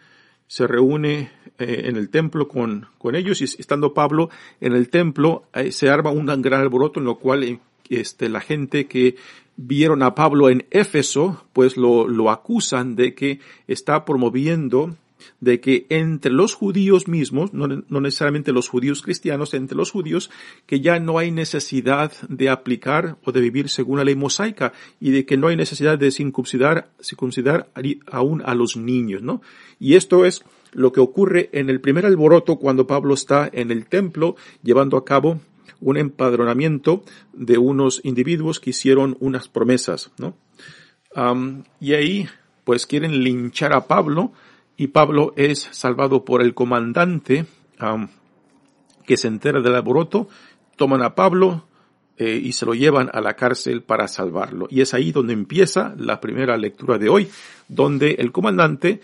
se 0.47 0.67
reúne 0.67 1.31
eh, 1.59 1.83
en 1.85 1.97
el 1.97 2.11
templo 2.11 2.49
con, 2.49 2.87
con 2.99 3.15
ellos 3.15 3.41
y 3.41 3.45
estando 3.45 3.95
Pablo 3.95 4.31
en 4.61 4.75
el 4.75 4.89
templo 4.89 5.45
eh, 5.55 5.73
se 5.73 5.91
arma 5.91 6.11
un 6.11 6.27
gran 6.27 6.61
alboroto 6.61 7.01
en 7.01 7.07
lo 7.07 7.19
cual 7.19 7.61
este, 7.89 8.29
la 8.29 8.41
gente 8.41 8.87
que 8.87 9.17
vieron 9.57 10.03
a 10.03 10.15
Pablo 10.15 10.51
en 10.51 10.67
Éfeso, 10.71 11.45
pues 11.53 11.77
lo, 11.77 12.07
lo 12.07 12.31
acusan 12.31 12.95
de 12.95 13.15
que 13.15 13.41
está 13.67 14.05
promoviendo 14.05 14.97
de 15.41 15.61
que 15.61 15.87
entre 15.89 16.33
los 16.33 16.55
judíos 16.55 17.09
mismos, 17.09 17.53
no, 17.53 17.67
no, 17.67 18.01
necesariamente 18.01 18.53
los 18.53 18.69
judíos 18.69 19.03
cristianos, 19.03 19.55
entre 19.55 19.77
los 19.77 19.91
judíos, 19.91 20.31
que 20.67 20.81
ya 20.81 20.99
no 20.99 21.19
hay 21.19 21.31
necesidad 21.31 22.13
de 22.29 22.49
aplicar 22.49 23.17
o 23.25 23.33
de 23.33 23.41
vivir 23.41 23.69
según 23.69 23.99
la 23.99 24.05
ley 24.05 24.15
mosaica 24.15 24.73
y 25.01 25.11
de 25.11 25.27
que 25.27 25.37
no 25.37 25.49
hay 25.49 25.57
necesidad 25.57 25.99
de 25.99 26.11
circuncidar, 26.11 26.91
circuncidar 27.03 27.69
aún 28.11 28.43
a 28.45 28.55
los 28.55 28.77
niños, 28.77 29.23
¿no? 29.23 29.43
Y 29.79 29.95
esto 29.95 30.25
es 30.25 30.45
lo 30.73 30.93
que 30.93 31.01
ocurre 31.01 31.49
en 31.53 31.71
el 31.71 31.81
primer 31.81 32.07
alboroto 32.07 32.57
cuando 32.57 32.87
Pablo 32.87 33.15
está 33.15 33.49
en 33.53 33.71
el 33.71 33.87
templo 33.87 34.37
llevando 34.63 34.97
a 34.97 35.05
cabo 35.05 35.41
un 35.81 35.97
empadronamiento 35.97 37.05
de 37.33 37.59
unos 37.59 38.01
individuos 38.05 38.61
que 38.61 38.71
hicieron 38.71 39.17
unas 39.21 39.49
promesas, 39.49 40.11
¿no? 40.19 40.37
y 41.81 41.95
ahí, 41.95 42.29
pues 42.65 42.85
quieren 42.85 43.25
linchar 43.25 43.73
a 43.73 43.87
Pablo 43.87 44.33
y 44.77 44.89
Pablo 44.89 45.33
es 45.37 45.69
salvado 45.73 46.25
por 46.25 46.43
el 46.43 46.55
comandante 46.55 47.47
que 49.05 49.17
se 49.17 49.29
entera 49.29 49.61
del 49.61 49.75
alboroto, 49.75 50.29
toman 50.77 51.03
a 51.03 51.15
Pablo 51.15 51.67
eh, 52.19 52.41
y 52.43 52.53
se 52.53 52.67
lo 52.67 52.75
llevan 52.75 53.11
a 53.13 53.21
la 53.21 53.35
cárcel 53.35 53.83
para 53.83 54.09
salvarlo. 54.09 54.67
Y 54.71 54.81
es 54.81 54.95
ahí 54.95 55.13
donde 55.13 55.33
empieza 55.33 55.95
la 55.99 56.21
primera 56.21 56.57
lectura 56.57 56.99
de 56.99 57.09
hoy, 57.09 57.29
donde 57.69 58.13
el 58.19 58.33
comandante, 58.33 59.01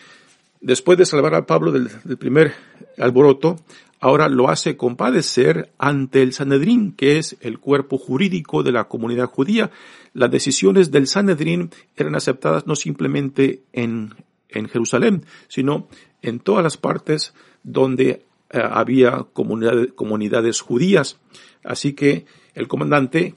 después 0.60 0.98
de 0.98 1.06
salvar 1.06 1.34
a 1.34 1.46
Pablo 1.46 1.72
del 1.72 2.16
primer 2.18 2.54
alboroto, 2.98 3.56
ahora 4.00 4.28
lo 4.28 4.48
hace 4.48 4.76
compadecer 4.76 5.72
ante 5.78 6.22
el 6.22 6.32
Sanedrín, 6.32 6.92
que 6.92 7.18
es 7.18 7.36
el 7.40 7.58
cuerpo 7.58 7.98
jurídico 7.98 8.62
de 8.62 8.72
la 8.72 8.84
comunidad 8.84 9.26
judía. 9.26 9.70
Las 10.12 10.30
decisiones 10.30 10.90
del 10.90 11.06
Sanedrín 11.06 11.70
eran 11.96 12.14
aceptadas 12.14 12.66
no 12.66 12.76
simplemente 12.76 13.62
en, 13.72 14.14
en 14.54 14.68
Jerusalén, 14.68 15.24
sino 15.48 15.88
en 16.22 16.40
todas 16.40 16.62
las 16.62 16.76
partes 16.76 17.34
donde 17.62 18.24
eh, 18.50 18.60
había 18.62 19.26
comunidades 19.32 20.60
judías. 20.60 21.18
Así 21.64 21.94
que 21.94 22.26
el 22.54 22.68
comandante 22.68 23.34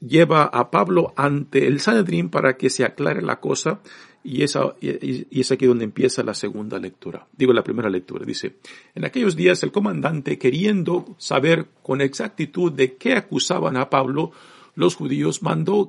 lleva 0.00 0.44
a 0.44 0.70
Pablo 0.70 1.12
ante 1.16 1.66
el 1.66 1.80
Sanedrín 1.80 2.28
para 2.28 2.56
que 2.56 2.70
se 2.70 2.84
aclare 2.84 3.22
la 3.22 3.40
cosa 3.40 3.80
y, 4.24 4.42
esa, 4.42 4.74
y, 4.80 5.40
es 5.40 5.50
aquí 5.52 5.66
donde 5.66 5.84
empieza 5.84 6.22
la 6.22 6.34
segunda 6.34 6.78
lectura. 6.78 7.26
Digo 7.36 7.52
la 7.52 7.64
primera 7.64 7.90
lectura. 7.90 8.24
Dice, 8.24 8.56
en 8.94 9.04
aquellos 9.04 9.36
días 9.36 9.62
el 9.62 9.72
comandante, 9.72 10.38
queriendo 10.38 11.14
saber 11.18 11.66
con 11.82 12.00
exactitud 12.00 12.72
de 12.72 12.96
qué 12.96 13.14
acusaban 13.14 13.76
a 13.76 13.90
Pablo, 13.90 14.32
los 14.74 14.94
judíos 14.94 15.42
mandó 15.42 15.88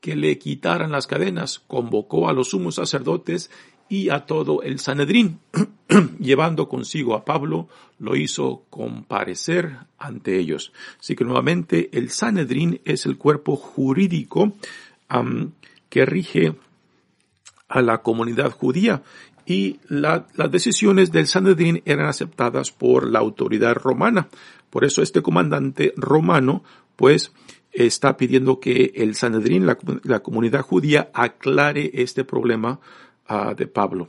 que 0.00 0.16
le 0.16 0.38
quitaran 0.38 0.92
las 0.92 1.06
cadenas, 1.06 1.62
convocó 1.66 2.28
a 2.28 2.32
los 2.32 2.50
sumos 2.50 2.74
sacerdotes 2.74 3.50
y 3.88 4.08
a 4.08 4.26
todo 4.26 4.62
el 4.62 4.78
Sanedrín, 4.78 5.40
llevando 6.18 6.68
consigo 6.68 7.14
a 7.14 7.24
Pablo, 7.24 7.68
lo 7.98 8.16
hizo 8.16 8.64
comparecer 8.70 9.76
ante 9.98 10.38
ellos. 10.38 10.72
Así 10.98 11.14
que 11.14 11.24
nuevamente 11.24 11.90
el 11.92 12.10
Sanedrín 12.10 12.80
es 12.84 13.06
el 13.06 13.16
cuerpo 13.16 13.56
jurídico 13.56 14.52
que 15.88 16.06
rige 16.06 16.56
a 17.68 17.82
la 17.82 18.02
comunidad 18.02 18.50
judía 18.50 19.02
y 19.46 19.78
las 19.88 20.24
decisiones 20.50 21.12
del 21.12 21.26
Sanedrín 21.26 21.82
eran 21.84 22.06
aceptadas 22.06 22.70
por 22.70 23.10
la 23.10 23.18
autoridad 23.18 23.74
romana. 23.74 24.28
Por 24.70 24.84
eso 24.84 25.02
este 25.02 25.22
comandante 25.22 25.92
romano, 25.96 26.64
pues, 26.96 27.32
está 27.72 28.16
pidiendo 28.16 28.60
que 28.60 28.92
el 28.94 29.14
Sanedrín, 29.14 29.66
la, 29.66 30.20
comunidad 30.20 30.62
judía, 30.62 31.10
aclare 31.12 31.90
este 31.94 32.24
problema 32.24 32.80
ah, 33.26 33.54
de 33.56 33.66
Pablo. 33.66 34.08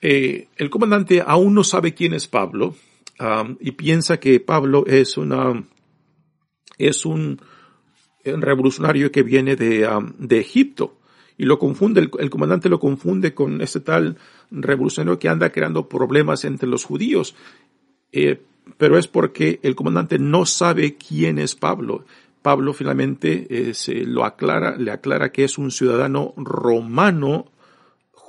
Eh, 0.00 0.48
el 0.56 0.70
comandante 0.70 1.22
aún 1.26 1.54
no 1.54 1.64
sabe 1.64 1.94
quién 1.94 2.14
es 2.14 2.26
Pablo 2.26 2.74
y 3.60 3.72
piensa 3.72 4.18
que 4.18 4.40
Pablo 4.40 4.86
es 4.86 5.18
una 5.18 5.62
es 6.78 7.04
un, 7.04 7.38
revolucionario 8.24 9.12
que 9.12 9.22
viene 9.22 9.56
de, 9.56 9.86
de 10.18 10.38
Egipto 10.38 11.00
y 11.40 11.44
lo 11.44 11.58
confunde, 11.58 12.10
el, 12.18 12.28
comandante 12.28 12.68
lo 12.68 12.78
confunde 12.78 13.32
con 13.32 13.62
ese 13.62 13.80
tal 13.80 14.18
revolucionario 14.50 15.18
que 15.18 15.30
anda 15.30 15.48
creando 15.48 15.88
problemas 15.88 16.44
entre 16.44 16.68
los 16.68 16.84
judíos. 16.84 17.34
Eh, 18.12 18.42
pero 18.76 18.98
es 18.98 19.06
porque 19.06 19.58
el 19.62 19.74
comandante 19.74 20.18
no 20.18 20.44
sabe 20.44 20.98
quién 20.98 21.38
es 21.38 21.54
Pablo. 21.54 22.04
Pablo 22.42 22.74
finalmente 22.74 23.46
eh, 23.48 23.72
se 23.72 24.04
lo 24.04 24.26
aclara, 24.26 24.76
le 24.76 24.90
aclara 24.90 25.32
que 25.32 25.44
es 25.44 25.56
un 25.56 25.70
ciudadano 25.70 26.34
romano 26.36 27.46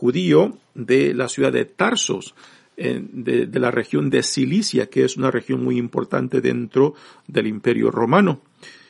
judío 0.02 0.58
de 0.74 1.14
la 1.14 1.30
ciudad 1.30 1.52
de 1.52 1.66
Tarsos, 1.66 2.34
de, 2.76 3.60
la 3.60 3.70
región 3.70 4.10
de 4.10 4.24
Cilicia, 4.24 4.90
que 4.90 5.04
es 5.04 5.16
una 5.16 5.30
región 5.30 5.64
muy 5.64 5.78
importante 5.78 6.42
dentro 6.42 6.96
del 7.28 7.46
imperio 7.46 7.92
romano. 7.92 8.42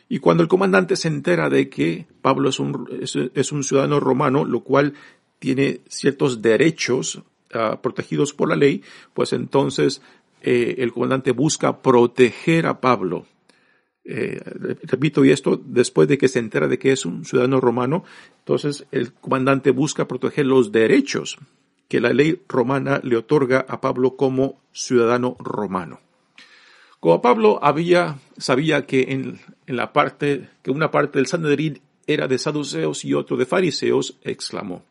Y 0.08 0.20
cuando 0.20 0.41
el 0.41 0.48
comandante 0.48 0.96
se 0.96 1.10
entera 1.10 1.50
de 1.50 1.68
que 1.68 2.06
Pablo 2.22 2.48
es 2.48 2.62
un, 2.62 2.88
es, 3.01 3.51
un 3.51 3.63
ciudadano 3.65 4.00
romano, 4.00 4.46
lo 4.46 4.62
cual 4.62 4.94
tiene 5.39 5.82
ciertos 5.89 6.41
derechos 6.41 7.22
ah, 7.53 7.82
protegidos 7.82 8.32
por 8.32 8.48
la 8.48 8.56
ley, 8.56 8.82
pues 9.13 9.34
entonces 9.34 10.01
eh, 10.41 10.75
el 10.77 10.94
comandante 10.94 11.32
busca 11.32 11.82
proteger 11.82 12.68
a 12.68 12.80
Pablo. 12.80 13.25
Eh, 14.03 14.41
repito, 14.84 15.24
y 15.24 15.31
esto 15.31 15.62
después 15.63 16.08
de 16.08 16.17
que 16.17 16.27
se 16.27 16.39
entera 16.39 16.67
de 16.67 16.79
que 16.79 16.91
es 16.91 17.05
un 17.05 17.24
ciudadano 17.25 17.62
romano, 17.62 18.03
entonces 18.39 18.86
el 18.91 19.13
comandante 19.13 19.72
busca 19.72 20.08
proteger 20.08 20.46
los 20.46 20.72
derechos 20.72 21.38
que 21.88 22.00
la 22.01 22.13
ley 22.13 22.41
romana 22.48 23.01
le 23.03 23.17
otorga 23.17 23.65
a 23.67 23.81
Pablo 23.81 24.15
como 24.15 24.62
ciudadano 24.72 25.36
romano. 25.39 26.00
Como 27.00 27.22
Pablo 27.22 27.60
había, 27.62 28.20
sabía 28.38 28.86
que 28.86 29.08
en, 29.10 29.39
en 29.67 29.75
la 29.75 29.91
parte, 29.91 30.50
que 30.62 30.72
una 30.72 30.89
parte 30.89 31.20
del 31.20 31.27
Sanedrín 31.27 31.81
era 32.08 32.27
de 32.27 32.38
saduceos 32.38 33.03
y 33.05 33.13
otro 33.13 33.38
de 33.38 33.46
fariseos, 33.46 34.17
exclamó, 34.24 34.84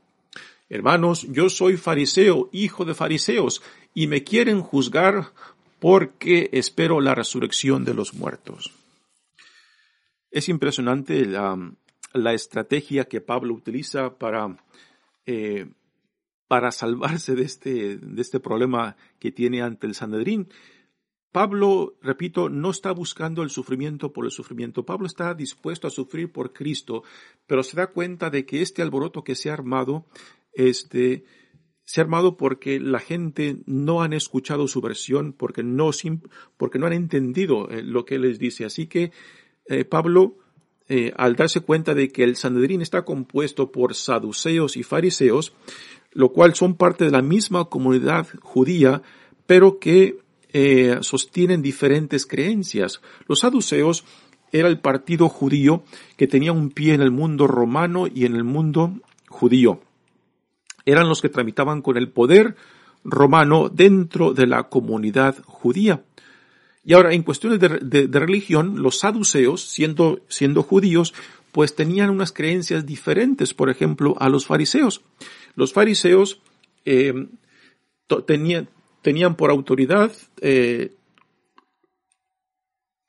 Hermanos, 0.68 1.26
yo 1.28 1.50
soy 1.50 1.76
fariseo, 1.76 2.48
hijo 2.52 2.84
de 2.84 2.94
fariseos, 2.94 3.60
y 3.92 4.06
me 4.06 4.22
quieren 4.22 4.60
juzgar 4.60 5.32
porque 5.80 6.48
espero 6.52 7.00
la 7.00 7.14
resurrección 7.14 7.84
de 7.84 7.94
los 7.94 8.14
muertos. 8.14 8.72
Es 10.30 10.48
impresionante 10.48 11.24
la, 11.26 12.32
estrategia 12.32 13.06
que 13.06 13.20
Pablo 13.20 13.54
utiliza 13.54 14.18
para, 14.18 14.56
eh, 15.26 15.70
para 16.48 16.70
salvarse 16.70 17.34
de 17.34 17.42
este, 17.42 17.96
de 17.96 18.22
este 18.22 18.40
problema 18.40 18.96
que 19.18 19.32
tiene 19.32 19.62
ante 19.62 19.86
el 19.86 19.94
Sanedrín. 19.94 20.48
Pablo, 21.32 21.96
repito, 22.02 22.48
no 22.48 22.70
está 22.70 22.90
buscando 22.90 23.42
el 23.42 23.50
sufrimiento 23.50 24.12
por 24.12 24.24
el 24.24 24.32
sufrimiento. 24.32 24.84
Pablo 24.84 25.06
está 25.06 25.32
dispuesto 25.34 25.86
a 25.86 25.90
sufrir 25.90 26.32
por 26.32 26.52
Cristo, 26.52 27.04
pero 27.46 27.62
se 27.62 27.76
da 27.76 27.88
cuenta 27.88 28.30
de 28.30 28.44
que 28.44 28.62
este 28.62 28.82
alboroto 28.82 29.22
que 29.22 29.36
se 29.36 29.50
ha 29.50 29.52
armado, 29.52 30.06
este, 30.52 31.24
se 31.84 32.00
ha 32.00 32.04
armado 32.04 32.36
porque 32.36 32.80
la 32.80 32.98
gente 32.98 33.58
no 33.66 34.02
han 34.02 34.12
escuchado 34.12 34.66
su 34.66 34.80
versión, 34.80 35.32
porque 35.32 35.62
no, 35.62 35.90
porque 36.56 36.78
no 36.80 36.86
han 36.86 36.94
entendido 36.94 37.70
eh, 37.70 37.82
lo 37.84 38.04
que 38.04 38.16
él 38.16 38.22
les 38.22 38.40
dice. 38.40 38.64
Así 38.64 38.88
que 38.88 39.12
eh, 39.70 39.84
Pablo, 39.84 40.34
eh, 40.88 41.12
al 41.16 41.36
darse 41.36 41.60
cuenta 41.60 41.94
de 41.94 42.08
que 42.08 42.24
el 42.24 42.34
Sanedrín 42.34 42.82
está 42.82 43.04
compuesto 43.04 43.70
por 43.70 43.94
saduceos 43.94 44.76
y 44.76 44.82
fariseos, 44.82 45.52
lo 46.10 46.30
cual 46.30 46.56
son 46.56 46.74
parte 46.74 47.04
de 47.04 47.12
la 47.12 47.22
misma 47.22 47.66
comunidad 47.66 48.26
judía, 48.42 49.00
pero 49.46 49.78
que 49.78 50.18
eh, 50.52 50.98
sostienen 51.02 51.62
diferentes 51.62 52.26
creencias. 52.26 53.00
Los 53.28 53.38
saduceos 53.40 54.04
era 54.50 54.66
el 54.66 54.80
partido 54.80 55.28
judío 55.28 55.84
que 56.16 56.26
tenía 56.26 56.50
un 56.50 56.70
pie 56.70 56.94
en 56.94 57.02
el 57.02 57.12
mundo 57.12 57.46
romano 57.46 58.08
y 58.12 58.24
en 58.26 58.34
el 58.34 58.42
mundo 58.42 58.94
judío. 59.28 59.80
Eran 60.84 61.08
los 61.08 61.22
que 61.22 61.28
tramitaban 61.28 61.82
con 61.82 61.96
el 61.96 62.10
poder 62.10 62.56
romano 63.04 63.68
dentro 63.68 64.34
de 64.34 64.48
la 64.48 64.64
comunidad 64.64 65.36
judía. 65.44 66.02
Y 66.82 66.94
ahora, 66.94 67.12
en 67.12 67.22
cuestiones 67.22 67.60
de, 67.60 68.08
religión, 68.20 68.82
los 68.82 69.00
saduceos, 69.00 69.62
siendo, 69.68 70.62
judíos, 70.62 71.12
pues 71.52 71.74
tenían 71.74 72.10
unas 72.10 72.32
creencias 72.32 72.86
diferentes, 72.86 73.52
por 73.52 73.68
ejemplo, 73.68 74.16
a 74.18 74.28
los 74.28 74.46
fariseos. 74.46 75.02
Los 75.56 75.72
fariseos 75.72 76.40
eh, 76.84 77.12
tenían, 78.26 78.68
tenían 79.02 79.36
por 79.36 79.50
autoridad 79.50 80.12
eh, 80.40 80.94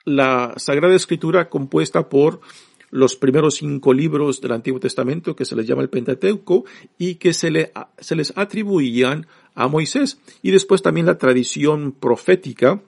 la 0.04 0.54
Sagrada 0.58 0.96
Escritura 0.96 1.50
compuesta 1.50 2.10
por 2.10 2.42
los 2.90 3.16
primeros 3.16 3.56
cinco 3.56 3.94
libros 3.94 4.42
del 4.42 4.52
Antiguo 4.52 4.80
Testamento 4.80 5.36
que 5.36 5.46
se 5.46 5.56
les 5.56 5.66
llama 5.66 5.82
el 5.82 5.90
Pentateuco 5.90 6.66
y 6.98 7.16
que 7.16 7.34
se, 7.34 7.50
le, 7.50 7.72
se 8.00 8.16
les 8.16 8.38
atribuían 8.38 9.28
a 9.56 9.68
Moisés. 9.68 10.20
Y 10.42 10.52
después 10.52 10.82
también 10.82 11.06
la 11.06 11.18
tradición 11.18 11.94
profética 11.94 12.82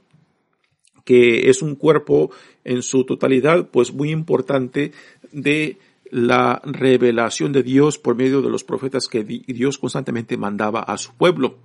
que 1.03 1.49
es 1.49 1.61
un 1.61 1.75
cuerpo 1.75 2.31
en 2.63 2.81
su 2.81 3.05
totalidad, 3.05 3.69
pues 3.69 3.93
muy 3.93 4.11
importante 4.11 4.91
de 5.31 5.77
la 6.09 6.61
revelación 6.63 7.51
de 7.51 7.63
Dios 7.63 7.97
por 7.97 8.15
medio 8.15 8.41
de 8.41 8.49
los 8.49 8.63
profetas 8.63 9.07
que 9.07 9.23
Dios 9.23 9.77
constantemente 9.77 10.37
mandaba 10.37 10.81
a 10.81 10.97
su 10.97 11.13
pueblo. 11.13 11.57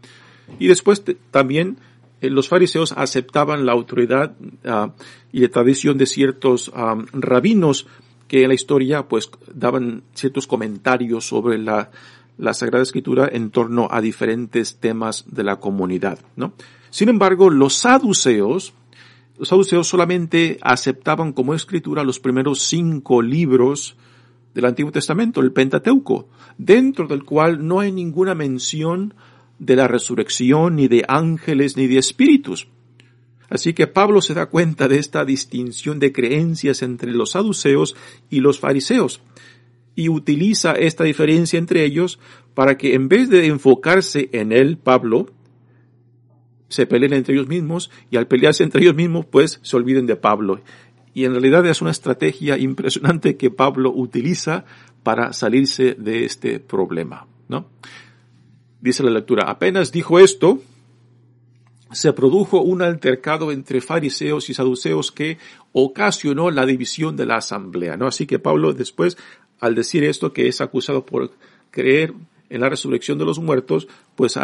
Y 0.59 0.68
después 0.68 1.02
también 1.31 1.77
eh, 2.20 2.31
los 2.31 2.48
fariseos 2.48 2.92
aceptaban 2.96 3.66
la 3.66 3.72
autoridad 3.72 4.35
ah, 4.64 4.94
y 5.33 5.40
la 5.40 5.48
tradición 5.48 5.98
de 5.98 6.07
ciertos 6.07 6.72
ah, 6.74 6.96
rabinos 7.12 7.87
que 8.27 8.42
en 8.42 8.48
la 8.48 8.55
historia 8.55 9.07
pues 9.07 9.31
daban 9.53 10.03
ciertos 10.14 10.46
comentarios 10.46 11.27
sobre 11.27 11.59
la, 11.59 11.90
la 12.38 12.55
Sagrada 12.55 12.83
Escritura 12.83 13.29
en 13.31 13.51
torno 13.51 13.88
a 13.90 14.01
diferentes 14.01 14.77
temas 14.77 15.24
de 15.29 15.44
la 15.44 15.57
comunidad, 15.57 16.18
¿no? 16.37 16.53
Sin 16.90 17.09
embargo, 17.09 17.51
los 17.51 17.74
saduceos, 17.74 18.72
los 19.38 19.48
saduceos 19.48 19.87
solamente 19.87 20.59
aceptaban 20.62 21.33
como 21.33 21.55
escritura 21.55 22.03
los 22.03 22.18
primeros 22.18 22.61
cinco 22.62 23.22
libros 23.22 23.96
del 24.53 24.64
Antiguo 24.64 24.90
Testamento, 24.90 25.40
el 25.40 25.53
Pentateuco, 25.53 26.29
dentro 26.57 27.07
del 27.07 27.22
cual 27.22 27.64
no 27.64 27.79
hay 27.79 27.92
ninguna 27.92 28.35
mención 28.35 29.14
de 29.61 29.77
la 29.77 29.87
resurrección, 29.87 30.77
ni 30.77 30.88
de 30.88 31.05
ángeles, 31.07 31.77
ni 31.77 31.87
de 31.87 31.98
espíritus. 31.98 32.68
Así 33.48 33.74
que 33.74 33.87
Pablo 33.87 34.20
se 34.20 34.35
da 34.35 34.46
cuenta 34.46 34.88
de 34.88 34.98
esta 34.98 35.24
distinción 35.24 36.01
de 36.01 36.12
creencias 36.12 36.83
entre 36.83 37.12
los 37.12 37.31
saduceos 37.31 37.96
y 38.29 38.40
los 38.40 38.59
fariseos, 38.59 39.22
y 39.94 40.09
utiliza 40.09 40.72
esta 40.72 41.05
diferencia 41.05 41.59
entre 41.59 41.85
ellos 41.85 42.18
para 42.55 42.77
que 42.77 42.94
en 42.94 43.09
vez 43.09 43.31
de 43.31 43.46
enfocarse 43.46 44.29
en 44.33 44.53
él, 44.53 44.79
Pablo, 44.79 45.27
se 46.68 46.87
peleen 46.87 47.12
entre 47.12 47.35
ellos 47.35 47.48
mismos 47.48 47.90
y 48.11 48.16
al 48.16 48.26
pelearse 48.26 48.62
entre 48.62 48.83
ellos 48.83 48.94
mismos 48.94 49.26
pues 49.26 49.61
se 49.62 49.76
olviden 49.76 50.07
de 50.07 50.16
Pablo. 50.16 50.61
Y 51.14 51.24
en 51.24 51.33
realidad 51.33 51.66
es 51.66 51.83
una 51.83 51.90
estrategia 51.90 52.59
impresionante 52.59 53.37
que 53.37 53.50
Pablo 53.50 53.90
utiliza 53.92 54.64
para 55.02 55.33
salirse 55.33 55.94
de 55.94 56.24
este 56.24 56.61
problema, 56.61 57.26
¿no? 57.48 57.66
Dice 58.81 59.02
la 59.02 59.11
lectura, 59.11 59.44
apenas 59.50 59.90
dijo 59.90 60.20
esto, 60.20 60.61
se 61.90 62.12
produjo 62.12 62.61
un 62.61 62.83
altercado 62.83 63.50
entre 63.50 63.81
fariseos 63.81 64.50
y 64.50 64.54
saduceos 64.54 65.11
que 65.11 65.38
ocasionó 65.72 66.50
la 66.50 66.66
división 66.66 67.16
de 67.16 67.26
la 67.26 67.37
asamblea, 67.37 67.96
¿no? 67.96 68.07
Así 68.07 68.26
que 68.26 68.38
Pablo 68.38 68.72
después, 68.72 69.16
al 69.59 69.74
decir 69.74 70.04
esto, 70.04 70.33
que 70.33 70.48
es 70.48 70.61
acusado 70.61 71.04
por 71.04 71.33
creer 71.70 72.14
en 72.50 72.61
la 72.61 72.68
resurrección 72.68 73.18
de 73.18 73.24
los 73.24 73.38
muertos, 73.38 73.88
pues 74.14 74.38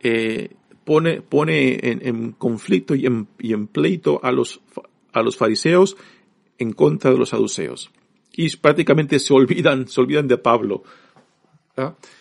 eh, 0.00 0.50
pone, 0.84 1.22
pone 1.22 1.78
en, 1.82 2.32
conflicto 2.32 2.94
y 2.94 3.06
en, 3.06 3.66
pleito 3.66 4.20
a 4.22 4.32
los, 4.32 4.60
a 5.12 5.22
los 5.22 5.36
fariseos 5.36 5.96
en 6.58 6.72
contra 6.72 7.10
de 7.10 7.18
los 7.18 7.30
saduceos. 7.30 7.90
Y 8.32 8.54
prácticamente 8.56 9.18
se 9.18 9.32
olvidan, 9.32 9.88
se 9.88 10.00
olvidan 10.00 10.28
de 10.28 10.38
Pablo. 10.38 10.82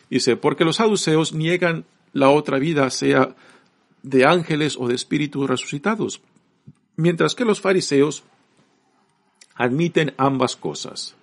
Dice, 0.10 0.38
porque 0.38 0.66
los 0.66 0.78
saduceos 0.78 1.34
niegan 1.34 1.86
la 2.14 2.30
otra 2.30 2.60
vida, 2.60 2.90
sea 2.90 3.36
de 4.02 4.26
ángeles 4.26 4.78
o 4.80 4.88
de 4.88 4.96
espíritus 4.96 5.48
resucitados, 5.50 6.22
mientras 6.96 7.36
que 7.36 7.46
los 7.46 7.60
fariseos 7.62 8.24
admiten 9.56 10.14
ambas 10.18 10.56
cosas. 10.56 11.16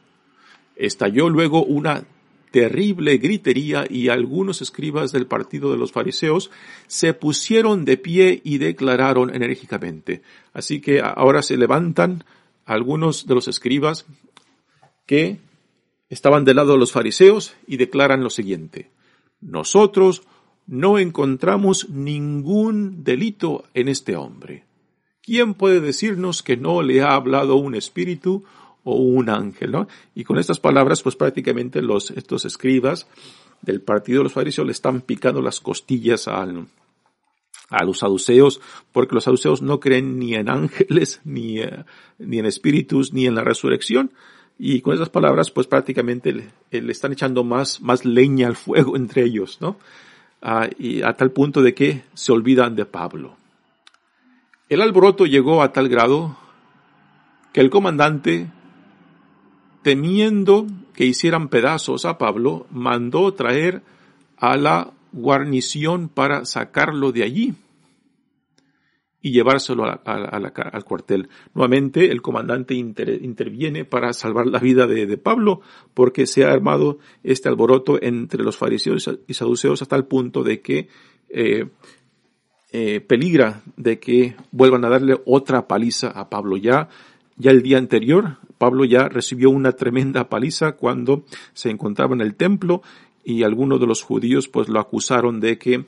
Estalló 0.77 1.31
luego 1.31 1.65
una 1.65 2.05
terrible 2.57 3.19
gritería 3.19 3.85
y 3.87 4.09
algunos 4.09 4.63
escribas 4.63 5.13
del 5.13 5.27
partido 5.27 5.71
de 5.71 5.77
los 5.77 5.93
fariseos 5.93 6.51
se 6.87 7.13
pusieron 7.13 7.85
de 7.85 7.99
pie 7.99 8.41
y 8.45 8.57
declararon 8.57 9.29
enérgicamente. 9.29 10.23
Así 10.55 10.81
que 10.81 11.03
ahora 11.03 11.43
se 11.43 11.59
levantan 11.59 12.25
algunos 12.65 13.27
de 13.27 13.35
los 13.35 13.47
escribas 13.47 14.07
que 15.05 15.37
estaban 16.09 16.47
del 16.47 16.57
lado 16.57 16.73
de 16.73 16.79
los 16.79 16.93
fariseos 16.93 17.55
y 17.67 17.77
declaran 17.77 18.25
lo 18.25 18.31
siguiente. 18.31 18.89
Nosotros 19.43 20.23
no 20.67 20.99
encontramos 20.99 21.91
ningún 21.91 23.05
delito 23.05 23.65
en 23.75 23.89
este 23.89 24.17
hombre. 24.17 24.65
¿Quién 25.21 25.53
puede 25.53 25.83
decirnos 25.83 26.43
que 26.43 26.57
no 26.57 26.81
le 26.81 27.03
ha 27.03 27.17
hablado 27.17 27.57
un 27.57 27.75
espíritu 27.75 28.45
o 28.87 28.95
un 28.95 29.29
ángel? 29.29 29.75
Y 30.15 30.25
con 30.25 30.39
estas 30.39 30.61
palabras, 30.61 31.03
pues 31.03 31.17
prácticamente 31.17 31.83
los, 31.83 32.13
estos 32.13 32.45
escribas 32.45 33.09
del 33.61 33.83
partido 33.83 34.21
de 34.21 34.25
los 34.25 34.33
fariseos 34.33 34.67
le 34.67 34.73
están 34.73 35.01
picando 35.01 35.43
las 35.43 35.61
costillas 35.61 36.29
al, 36.29 36.69
a 37.69 37.85
los 37.85 37.99
saduceos, 37.99 38.61
porque 38.93 39.17
los 39.17 39.25
saduceos 39.25 39.61
no 39.61 39.81
creen 39.81 40.19
ni 40.19 40.35
en 40.35 40.49
ángeles, 40.49 41.21
ni, 41.25 41.59
eh, 41.59 41.85
ni 42.19 42.39
en 42.39 42.47
espíritus, 42.47 43.13
ni 43.13 43.27
en 43.27 43.35
la 43.35 43.43
resurrección. 43.43 44.13
Y 44.59 44.81
con 44.81 44.95
esas 44.95 45.11
palabras, 45.11 45.51
pues 45.51 45.67
prácticamente 45.67 46.33
le, 46.33 46.53
le 46.71 46.93
están 46.93 47.13
echando 47.13 47.43
más, 47.45 47.81
más 47.81 48.05
leña 48.05 48.47
al 48.47 48.57
fuego 48.57 48.97
entre 48.97 49.25
ellos, 49.25 49.59
¿no? 49.61 49.77
Ah, 50.41 50.69
y 50.79 51.03
a 51.03 51.15
tal 51.15 51.33
punto 51.33 51.61
de 51.61 51.75
que 51.75 52.05
se 52.15 52.31
olvidan 52.31 52.77
de 52.77 52.87
Pablo. 52.87 53.37
El 54.69 54.81
alboroto 54.81 55.27
llegó 55.27 55.61
a 55.63 55.73
tal 55.73 55.89
grado 55.89 56.37
que 57.53 57.61
el 57.61 57.71
comandante, 57.71 58.51
temiendo 59.87 60.67
que 60.95 61.07
hicieran 61.07 61.49
pedazos 61.49 62.07
a 62.07 62.19
Pablo, 62.19 62.67
mandó 62.73 63.33
traer 63.35 63.83
a 64.37 64.57
la 64.57 64.91
guarnición 65.13 66.09
para 66.09 66.45
sacarlo 66.45 67.13
de 67.13 67.23
allí. 67.23 67.55
y 69.23 69.31
llevárselo 69.31 69.85
al 69.85 70.85
cuartel. 70.85 71.29
Nuevamente 71.55 72.11
el 72.11 72.21
comandante 72.21 72.75
interviene 72.75 73.85
para 73.85 74.13
salvar 74.13 74.47
la 74.47 74.59
vida 74.59 74.89
de, 74.89 75.19
Pablo 75.19 75.61
porque 75.95 76.27
se 76.27 76.45
ha 76.45 76.51
armado 76.51 76.99
este 77.23 77.49
alboroto 77.49 78.03
entre 78.03 78.43
los 78.43 78.57
fariseos 78.57 79.09
y 79.29 79.35
saduceos 79.35 79.83
hasta 79.83 79.95
el 79.95 80.07
punto 80.07 80.43
de 80.43 80.61
que 80.63 80.89
eh, 81.29 81.69
eh, 82.73 83.01
peligra 83.01 83.63
de 83.77 84.01
que 84.01 84.37
vuelvan 84.51 84.85
a 84.85 84.91
darle 84.91 85.17
otra 85.27 85.69
paliza 85.69 86.09
a 86.09 86.29
Pablo. 86.29 86.57
Ya, 86.57 86.89
ya 87.37 87.51
el 87.51 87.63
día 87.63 87.79
anterior, 87.79 88.39
Pablo 88.59 88.85
ya 88.85 89.09
recibió 89.09 89.51
una 89.51 89.73
tremenda 89.73 90.29
paliza 90.29 90.73
cuando 90.73 91.25
se 91.53 91.71
encontraba 91.71 92.15
en 92.15 92.23
el 92.23 92.35
templo 92.35 92.83
y 93.25 93.43
algunos 93.43 93.81
de 93.81 93.87
los 93.87 94.03
judíos 94.03 94.49
pues 94.49 94.69
lo 94.69 94.81
acusaron 94.81 95.41
de 95.41 95.59
que 95.59 95.85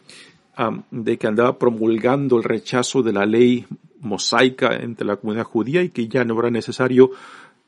de 0.91 1.19
que 1.19 1.27
andaba 1.29 1.57
promulgando 1.57 2.37
el 2.37 2.43
rechazo 2.43 3.03
de 3.03 3.13
la 3.13 3.27
ley 3.27 3.65
mosaica 4.01 4.75
entre 4.75 5.07
la 5.07 5.17
comunidad 5.17 5.45
judía 5.45 5.83
y 5.83 5.91
que 5.91 6.09
ya 6.09 6.25
no 6.25 6.39
era 6.39 6.51
necesario 6.51 7.13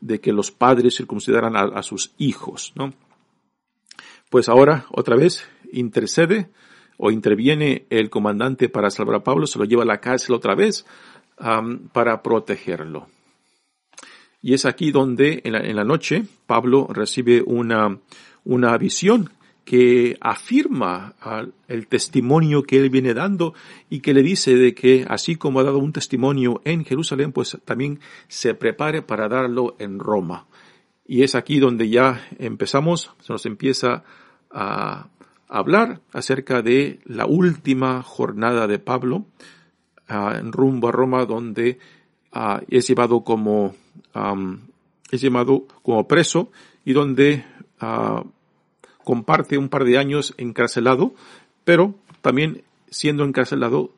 de 0.01 0.21
que 0.21 0.33
los 0.33 0.51
padres 0.51 0.97
circuncidaran 0.97 1.55
a, 1.57 1.83
sus 1.83 2.13
hijos, 2.19 2.73
¿no? 2.75 2.93
Pues 4.29 4.49
ahora, 4.49 4.87
otra 4.91 5.15
vez, 5.15 5.45
intercede 5.73 6.49
o 6.97 7.11
interviene 7.11 7.87
el 7.91 8.11
comandante 8.11 8.69
para 8.69 8.91
salvar 8.91 9.17
a 9.17 9.25
Pablo, 9.25 9.47
se 9.47 9.59
lo 9.59 9.67
lleva 9.67 9.83
a 9.83 9.87
la 9.87 10.01
cárcel 10.01 10.35
otra 10.35 10.55
vez 10.55 10.85
para 11.93 12.23
protegerlo. 12.23 13.07
Y 14.43 14.55
es 14.55 14.65
aquí 14.65 14.91
donde 14.91 15.43
en 15.45 15.77
la, 15.77 15.85
noche 15.85 16.25
Pablo 16.47 16.89
recibe 16.91 17.43
una, 17.45 17.99
una 18.45 18.77
visión 18.79 19.31
que 19.65 20.17
afirma 20.21 21.15
el 21.69 21.87
testimonio 21.87 22.63
que 22.63 22.79
él 22.79 22.91
viene 22.91 23.15
dando 23.15 23.55
y 23.89 24.01
que 24.01 24.15
le 24.15 24.23
dice 24.23 24.57
de 24.57 24.75
que 24.75 25.07
así 25.09 25.37
como 25.37 25.61
ha 25.61 25.65
dado 25.65 25.79
un 25.79 25.93
testimonio 25.93 26.61
en 26.65 26.85
Jerusalén, 26.85 27.33
pues 27.33 27.59
también 27.65 28.01
se 28.27 28.55
prepare 28.55 29.03
para 29.03 29.29
darlo 29.29 29.77
en 29.79 29.99
Roma. 29.99 30.47
Y 31.07 31.23
es 31.23 31.35
aquí 31.35 31.59
donde 31.59 31.89
ya 31.89 32.27
empezamos, 32.39 33.13
se 33.21 33.33
nos 33.33 33.45
empieza 33.47 34.05
a 34.51 35.09
hablar 35.49 36.01
acerca 36.13 36.63
de 36.63 37.01
la 37.05 37.27
última 37.27 38.03
jornada 38.03 38.67
de 38.67 38.79
Pablo 38.79 39.27
en 40.09 40.53
rumbo 40.53 40.89
a 40.89 40.93
Roma, 40.93 41.27
donde 41.27 41.79
es 42.69 42.89
llevado 42.89 43.23
como 43.23 43.75
es 45.11 45.21
llamado 45.21 45.67
como 45.83 46.07
preso 46.07 46.51
y 46.85 46.93
donde 46.93 47.45
comparte 49.05 49.59
un 49.59 49.69
par 49.69 49.85
de 49.85 49.99
años 49.99 50.35
encarcelado, 50.37 51.15
pero 51.65 51.95
también 52.21 52.63
siendo 52.91 53.25
encarcelado 53.25 53.93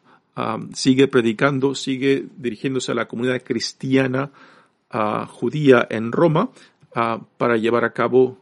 sigue 0.75 1.09
predicando, 1.09 1.75
sigue 1.75 2.27
dirigiéndose 2.37 2.93
a 2.93 2.95
la 2.95 3.09
comunidad 3.09 3.43
cristiana 3.43 4.31
judía 5.29 5.87
en 5.91 6.12
Roma 6.12 6.51
para 7.37 7.57
llevar 7.57 7.85
a 7.85 7.93
cabo 7.93 8.38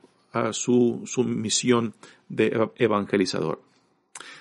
su, 0.52 1.02
su 1.06 1.24
misión 1.24 1.94
de 2.28 2.70
evangelizador. 2.76 3.60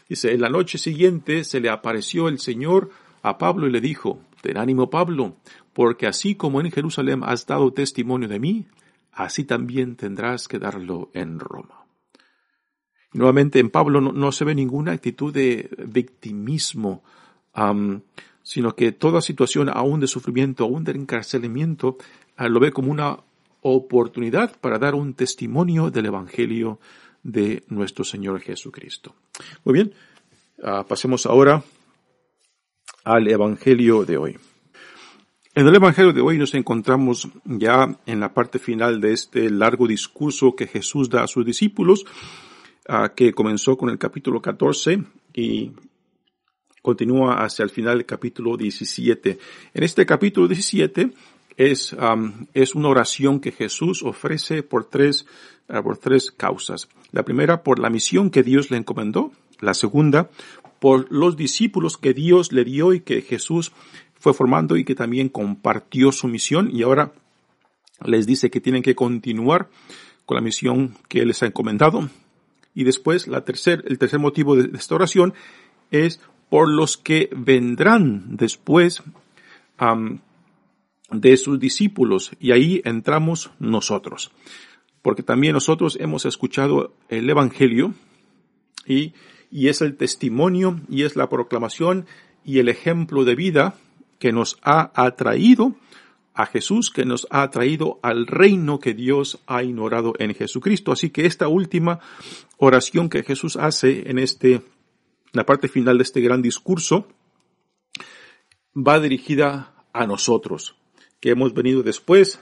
Dice, 0.08 0.34
en 0.34 0.42
la 0.42 0.50
noche 0.50 0.78
siguiente 0.78 1.44
se 1.44 1.60
le 1.60 1.70
apareció 1.70 2.28
el 2.28 2.40
Señor 2.40 2.90
a 3.22 3.38
Pablo 3.38 3.68
y 3.68 3.72
le 3.72 3.82
dijo, 3.82 4.20
ten 4.42 4.58
ánimo 4.58 4.90
Pablo, 4.90 5.36
porque 5.74 6.08
así 6.08 6.36
como 6.36 6.62
en 6.62 6.72
Jerusalén 6.72 7.22
has 7.24 7.46
dado 7.46 7.74
testimonio 7.74 8.28
de 8.28 8.40
mí, 8.40 8.66
así 9.12 9.44
también 9.44 9.96
tendrás 9.96 10.48
que 10.48 10.60
darlo 10.60 11.10
en 11.14 11.40
Roma. 11.40 11.86
Nuevamente 13.14 13.60
en 13.60 13.70
Pablo 13.70 14.02
no, 14.02 14.32
se 14.32 14.46
ve 14.46 14.54
ninguna 14.54 14.92
actitud 14.92 15.34
de 15.34 15.70
victimismo, 15.88 17.04
sino 18.44 18.76
que 18.76 18.92
toda 18.92 19.22
situación, 19.22 19.70
aún 19.70 20.00
de 20.00 20.08
sufrimiento, 20.08 20.64
aún 20.64 20.84
de 20.84 20.92
encarcelamiento, 20.92 21.98
ah, 22.38 22.48
lo 22.48 22.60
ve 22.60 22.72
como 22.72 22.92
una 22.92 23.18
oportunidad 23.62 24.56
para 24.60 24.78
dar 24.78 24.96
un 24.96 25.14
testimonio 25.14 25.90
del 25.90 26.06
Evangelio 26.06 26.80
de 27.24 27.64
nuestro 27.68 28.04
Señor 28.04 28.42
Jesucristo. 28.42 29.16
Muy 29.66 29.74
bien, 29.74 29.94
ah, 30.64 30.86
pasemos 30.88 31.26
ahora 31.26 31.64
al 33.04 33.28
Evangelio 33.28 34.06
de 34.06 34.18
hoy. 34.18 34.38
En 35.56 35.68
el 35.68 35.76
Evangelio 35.76 36.14
de 36.14 36.22
hoy 36.22 36.38
nos 36.38 36.54
encontramos 36.54 37.28
ya 37.44 37.98
en 38.06 38.20
la 38.20 38.34
parte 38.34 38.60
final 38.60 39.02
de 39.02 39.14
este 39.14 39.50
largo 39.50 39.88
discurso 39.88 40.56
que 40.56 40.68
Jesús 40.68 41.10
da 41.10 41.24
a 41.24 41.28
sus 41.28 41.46
discípulos 41.46 42.06
que 43.16 43.34
comenzó 43.34 43.78
con 43.78 43.90
el 43.90 43.98
capítulo 43.98 44.42
14 44.42 45.04
y 45.34 45.72
continúa 46.82 47.44
hacia 47.44 47.64
el 47.64 47.70
final 47.70 47.98
del 47.98 48.06
capítulo 48.06 48.58
17. 48.58 49.38
En 49.74 49.84
este 49.84 50.06
capítulo 50.06 50.48
17 50.48 51.12
es, 51.58 51.96
es 52.54 52.76
una 52.76 52.88
oración 52.88 53.40
que 53.40 53.52
Jesús 53.52 54.02
ofrece 54.02 54.64
por 54.64 54.86
tres, 54.86 55.26
ah, 55.68 55.84
por 55.84 55.98
tres 55.98 56.32
causas. 56.32 56.88
La 57.12 57.24
primera, 57.24 57.64
por 57.64 57.80
la 57.80 57.90
misión 57.90 58.30
que 58.32 58.44
Dios 58.44 58.72
le 58.72 58.78
encomendó. 58.78 59.32
La 59.60 59.74
segunda, 59.74 60.30
por 60.80 61.12
los 61.12 61.38
discípulos 61.38 61.98
que 61.98 62.14
Dios 62.14 62.52
le 62.52 62.64
dio 62.64 62.94
y 62.94 63.02
que 63.02 63.22
Jesús 63.22 63.72
fue 64.16 64.34
formando 64.34 64.78
y 64.78 64.84
que 64.84 64.96
también 64.96 65.30
compartió 65.30 66.12
su 66.12 66.28
misión 66.28 66.70
y 66.74 66.84
ahora 66.84 67.14
les 68.06 68.26
dice 68.26 68.50
que 68.50 68.62
tienen 68.62 68.84
que 68.84 68.96
continuar 68.96 69.70
con 70.26 70.36
la 70.36 70.42
misión 70.42 70.96
que 71.08 71.26
les 71.26 71.42
ha 71.44 71.48
encomendado. 71.48 72.10
Y 72.74 72.84
después, 72.84 73.28
la 73.28 73.44
tercer, 73.44 73.84
el 73.88 73.98
tercer 73.98 74.20
motivo 74.20 74.56
de 74.56 74.78
esta 74.78 74.96
oración 74.96 75.34
es 75.92 76.22
por 76.50 76.70
los 76.70 76.98
que 76.98 77.30
vendrán 77.36 78.38
después 78.38 79.04
de 81.12 81.38
sus 81.38 81.60
discípulos. 81.60 82.32
Y 82.40 82.52
ahí 82.52 82.82
entramos 82.86 83.52
nosotros. 83.60 84.32
Porque 85.02 85.24
también 85.24 85.54
nosotros 85.54 85.98
hemos 86.00 86.26
escuchado 86.26 86.94
el 87.08 87.30
Evangelio 87.30 87.94
y, 88.86 89.14
y 89.52 89.68
es 89.68 89.82
el 89.82 89.98
testimonio 89.98 90.80
y 90.90 91.04
es 91.04 91.16
la 91.16 91.30
proclamación 91.30 92.06
y 92.44 92.60
el 92.60 92.70
ejemplo 92.70 93.26
de 93.26 93.36
vida 93.36 93.76
que 94.20 94.32
nos 94.32 94.58
ha 94.64 94.92
atraído 94.96 95.76
a 96.40 96.46
Jesús 96.46 96.90
que 96.90 97.04
nos 97.04 97.28
ha 97.32 97.50
traído 97.50 98.00
al 98.02 98.26
reino 98.26 98.80
que 98.80 98.94
Dios 98.94 99.40
ha 99.46 99.62
ignorado 99.62 100.14
en 100.20 100.34
Jesucristo. 100.34 100.94
Así 100.94 101.10
que 101.10 101.26
esta 101.26 101.50
última 101.50 102.00
oración 102.58 103.10
que 103.10 103.24
Jesús 103.24 103.58
hace 103.58 104.10
en 104.10 104.20
este, 104.20 104.62
la 105.34 105.46
parte 105.46 105.68
final 105.68 105.98
de 105.98 106.04
este 106.04 106.22
gran 106.22 106.42
discurso, 106.42 107.10
va 108.74 109.02
dirigida 109.02 109.74
a 109.92 110.08
nosotros, 110.08 110.78
que 111.20 111.32
hemos 111.32 111.54
venido 111.54 111.84
después 111.84 112.40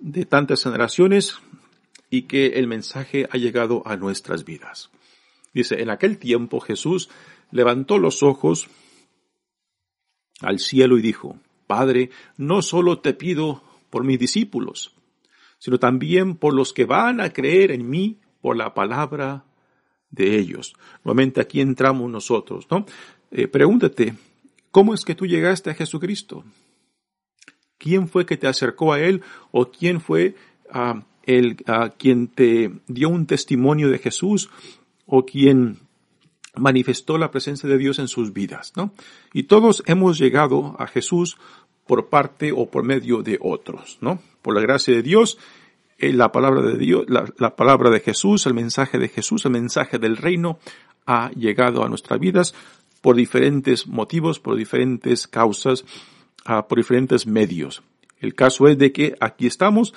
de 0.00 0.24
tantas 0.24 0.64
generaciones 0.64 1.38
y 2.10 2.22
que 2.22 2.46
el 2.58 2.66
mensaje 2.66 3.28
ha 3.30 3.36
llegado 3.36 3.84
a 3.86 3.96
nuestras 3.96 4.44
vidas. 4.44 4.90
Dice, 5.58 5.82
en 5.82 5.90
aquel 5.90 6.18
tiempo 6.18 6.60
Jesús 6.60 7.10
levantó 7.50 7.98
los 7.98 8.22
ojos 8.22 8.68
al 10.40 10.60
cielo 10.60 10.98
y 10.98 11.02
dijo, 11.02 11.36
Padre, 11.66 12.10
no 12.36 12.62
solo 12.62 13.00
te 13.00 13.12
pido 13.12 13.64
por 13.90 14.04
mis 14.04 14.20
discípulos, 14.20 14.94
sino 15.58 15.80
también 15.80 16.36
por 16.36 16.54
los 16.54 16.72
que 16.72 16.84
van 16.84 17.20
a 17.20 17.32
creer 17.32 17.72
en 17.72 17.90
mí 17.90 18.20
por 18.40 18.56
la 18.56 18.72
palabra 18.72 19.46
de 20.12 20.38
ellos. 20.38 20.74
Nuevamente 21.02 21.40
aquí 21.40 21.60
entramos 21.60 22.08
nosotros, 22.08 22.68
¿no? 22.70 22.86
Eh, 23.32 23.48
pregúntate, 23.48 24.14
¿cómo 24.70 24.94
es 24.94 25.04
que 25.04 25.16
tú 25.16 25.26
llegaste 25.26 25.70
a 25.70 25.74
Jesucristo? 25.74 26.44
¿Quién 27.78 28.06
fue 28.06 28.26
que 28.26 28.36
te 28.36 28.46
acercó 28.46 28.92
a 28.92 29.00
Él 29.00 29.22
o 29.50 29.72
quién 29.72 30.00
fue 30.00 30.36
ah, 30.70 31.02
el, 31.24 31.56
ah, 31.66 31.90
quien 31.90 32.28
te 32.28 32.72
dio 32.86 33.10
un 33.10 33.26
testimonio 33.26 33.90
de 33.90 33.98
Jesús 33.98 34.48
o 35.08 35.24
quien 35.24 35.78
manifestó 36.54 37.18
la 37.18 37.30
presencia 37.30 37.68
de 37.68 37.78
Dios 37.78 37.98
en 37.98 38.08
sus 38.08 38.32
vidas, 38.32 38.72
¿no? 38.76 38.92
Y 39.32 39.44
todos 39.44 39.82
hemos 39.86 40.18
llegado 40.18 40.76
a 40.78 40.86
Jesús 40.86 41.38
por 41.86 42.08
parte 42.08 42.52
o 42.52 42.66
por 42.66 42.84
medio 42.84 43.22
de 43.22 43.38
otros, 43.40 43.98
¿no? 44.00 44.20
Por 44.42 44.54
la 44.54 44.60
gracia 44.60 44.94
de 44.94 45.02
Dios, 45.02 45.38
eh, 45.98 46.12
la 46.12 46.30
palabra 46.30 46.62
de 46.62 46.76
Dios, 46.76 47.06
la, 47.08 47.56
palabra 47.56 47.90
de 47.90 48.00
Jesús, 48.00 48.46
el 48.46 48.54
mensaje 48.54 48.98
de 48.98 49.08
Jesús, 49.08 49.46
el 49.46 49.52
mensaje 49.52 49.98
del 49.98 50.16
reino 50.16 50.58
ha 51.06 51.30
llegado 51.30 51.82
a 51.82 51.88
nuestras 51.88 52.20
vidas 52.20 52.54
por 53.00 53.16
diferentes 53.16 53.86
motivos, 53.86 54.38
por 54.38 54.56
diferentes 54.56 55.26
causas, 55.26 55.84
ah, 56.44 56.68
por 56.68 56.78
diferentes 56.78 57.26
medios. 57.26 57.82
El 58.20 58.34
caso 58.34 58.68
es 58.68 58.76
de 58.76 58.92
que 58.92 59.16
aquí 59.20 59.46
estamos 59.46 59.94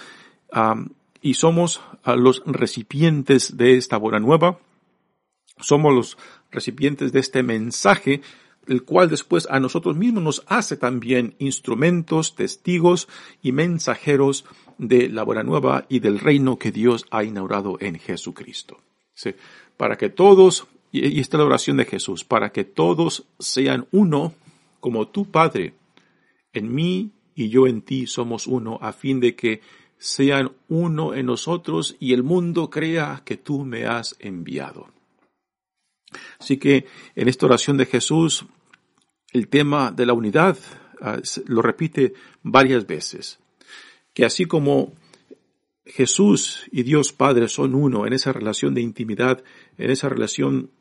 y 1.22 1.34
somos 1.34 1.82
ah, 2.04 2.16
los 2.16 2.44
recipientes 2.46 3.58
de 3.58 3.78
esta 3.78 3.98
buena 3.98 4.20
nueva, 4.20 4.60
somos 5.62 5.94
los 5.94 6.18
recipientes 6.52 7.12
de 7.12 7.20
este 7.20 7.44
mensaje, 7.44 8.22
el 8.68 8.84
cual 8.84 9.10
después 9.10 9.48
a 9.50 9.60
nosotros 9.60 9.98
mismos 9.98 10.24
nos 10.24 10.44
hace 10.48 10.78
también 10.78 11.36
instrumentos, 11.40 12.36
testigos 12.36 13.08
y 13.42 13.52
mensajeros 13.52 14.46
de 14.78 15.10
la 15.10 15.24
buena 15.24 15.44
nueva 15.44 15.86
y 15.90 16.00
del 16.00 16.20
reino 16.20 16.58
que 16.58 16.72
Dios 16.72 17.06
ha 17.12 17.24
inaugurado 17.24 17.78
en 17.80 18.00
Jesucristo. 18.00 18.82
Para 19.78 19.98
que 19.98 20.10
todos, 20.10 20.68
y 20.92 21.20
esta 21.20 21.38
es 21.38 21.40
la 21.40 21.46
oración 21.46 21.78
de 21.78 21.86
Jesús, 21.86 22.24
para 22.24 22.52
que 22.52 22.64
todos 22.64 23.26
sean 23.40 23.88
uno 23.92 24.34
como 24.80 25.08
tu 25.08 25.30
Padre, 25.30 25.74
en 26.54 26.74
mí 26.74 27.12
y 27.36 27.50
yo 27.50 27.68
en 27.68 27.82
ti 27.82 28.08
somos 28.08 28.48
uno, 28.48 28.78
a 28.82 28.94
fin 28.94 29.20
de 29.20 29.36
que 29.36 29.62
sean 29.98 30.52
uno 30.68 31.14
en 31.14 31.28
nosotros 31.28 31.96
y 32.00 32.14
el 32.14 32.24
mundo 32.24 32.70
crea 32.70 33.22
que 33.24 33.38
tú 33.38 33.64
me 33.66 33.86
has 33.86 34.16
enviado. 34.20 34.88
Así 36.40 36.58
que 36.58 36.86
en 37.16 37.28
esta 37.28 37.46
oración 37.46 37.78
de 37.78 37.86
Jesús, 37.86 38.46
el 39.32 39.48
tema 39.48 39.92
de 39.92 40.06
la 40.06 40.14
unidad 40.14 40.58
ah, 41.02 41.20
lo 41.46 41.62
repite 41.62 42.14
varias 42.44 42.86
veces. 42.86 43.40
Que 44.14 44.26
así 44.26 44.46
como 44.46 44.94
Jesús 45.86 46.68
y 46.72 46.84
Dios 46.84 47.14
Padre 47.14 47.48
son 47.48 47.76
uno 47.76 48.06
en 48.06 48.14
esa 48.14 48.34
relación 48.34 48.74
de 48.74 48.82
intimidad, 48.82 49.44
en 49.78 49.90
esa 49.90 50.10
relación 50.10 50.72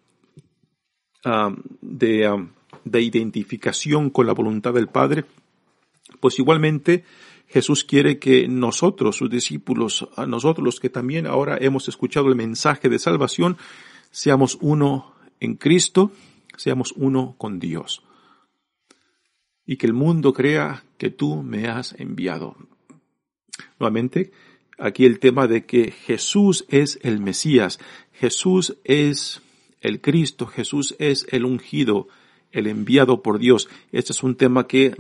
ah, 1.25 1.55
de, 1.81 2.27
ah, 2.27 2.49
de 2.85 3.03
identificación 3.03 4.11
con 4.11 4.27
la 4.27 4.33
voluntad 4.33 4.75
del 4.75 4.89
Padre, 4.89 5.25
pues 6.21 6.39
igualmente 6.39 7.05
Jesús 7.49 7.85
quiere 7.85 8.19
que 8.19 8.47
nosotros, 8.47 9.17
sus 9.17 9.29
discípulos, 9.29 10.09
a 10.17 10.27
nosotros 10.27 10.65
los 10.65 10.81
que 10.81 10.89
también 10.89 11.27
ahora 11.27 11.59
hemos 11.61 11.89
escuchado 11.89 12.29
el 12.29 12.37
mensaje 12.37 12.89
de 12.89 12.99
salvación, 12.99 13.57
seamos 14.11 14.57
uno 14.61 15.15
en 15.41 15.57
Cristo, 15.57 16.13
seamos 16.57 16.93
uno 16.93 17.35
con 17.39 17.59
Dios. 17.59 18.03
Y 19.67 19.77
que 19.77 19.87
el 19.87 19.95
mundo 19.95 20.33
crea 20.33 20.85
que 20.99 21.11
tú 21.11 21.43
me 21.43 21.69
has 21.69 21.99
enviado. 21.99 22.57
Nuevamente, 23.79 24.33
aquí 24.79 25.07
el 25.07 25.19
tema 25.19 25.47
de 25.47 25.65
que 25.65 25.91
Jesús 25.91 26.67
es 26.69 26.99
el 27.03 27.21
Mesías, 27.21 27.81
Jesús 28.13 28.77
es 28.85 29.41
el 29.81 30.01
Cristo, 30.01 30.47
Jesús 30.47 30.95
es 30.99 31.27
el 31.31 31.45
ungido, 31.45 32.09
el 32.53 32.67
enviado 32.67 33.23
por 33.23 33.39
Dios. 33.39 33.69
Este 33.93 34.13
es 34.13 34.23
un 34.23 34.37
tema 34.37 34.67
que 34.67 34.95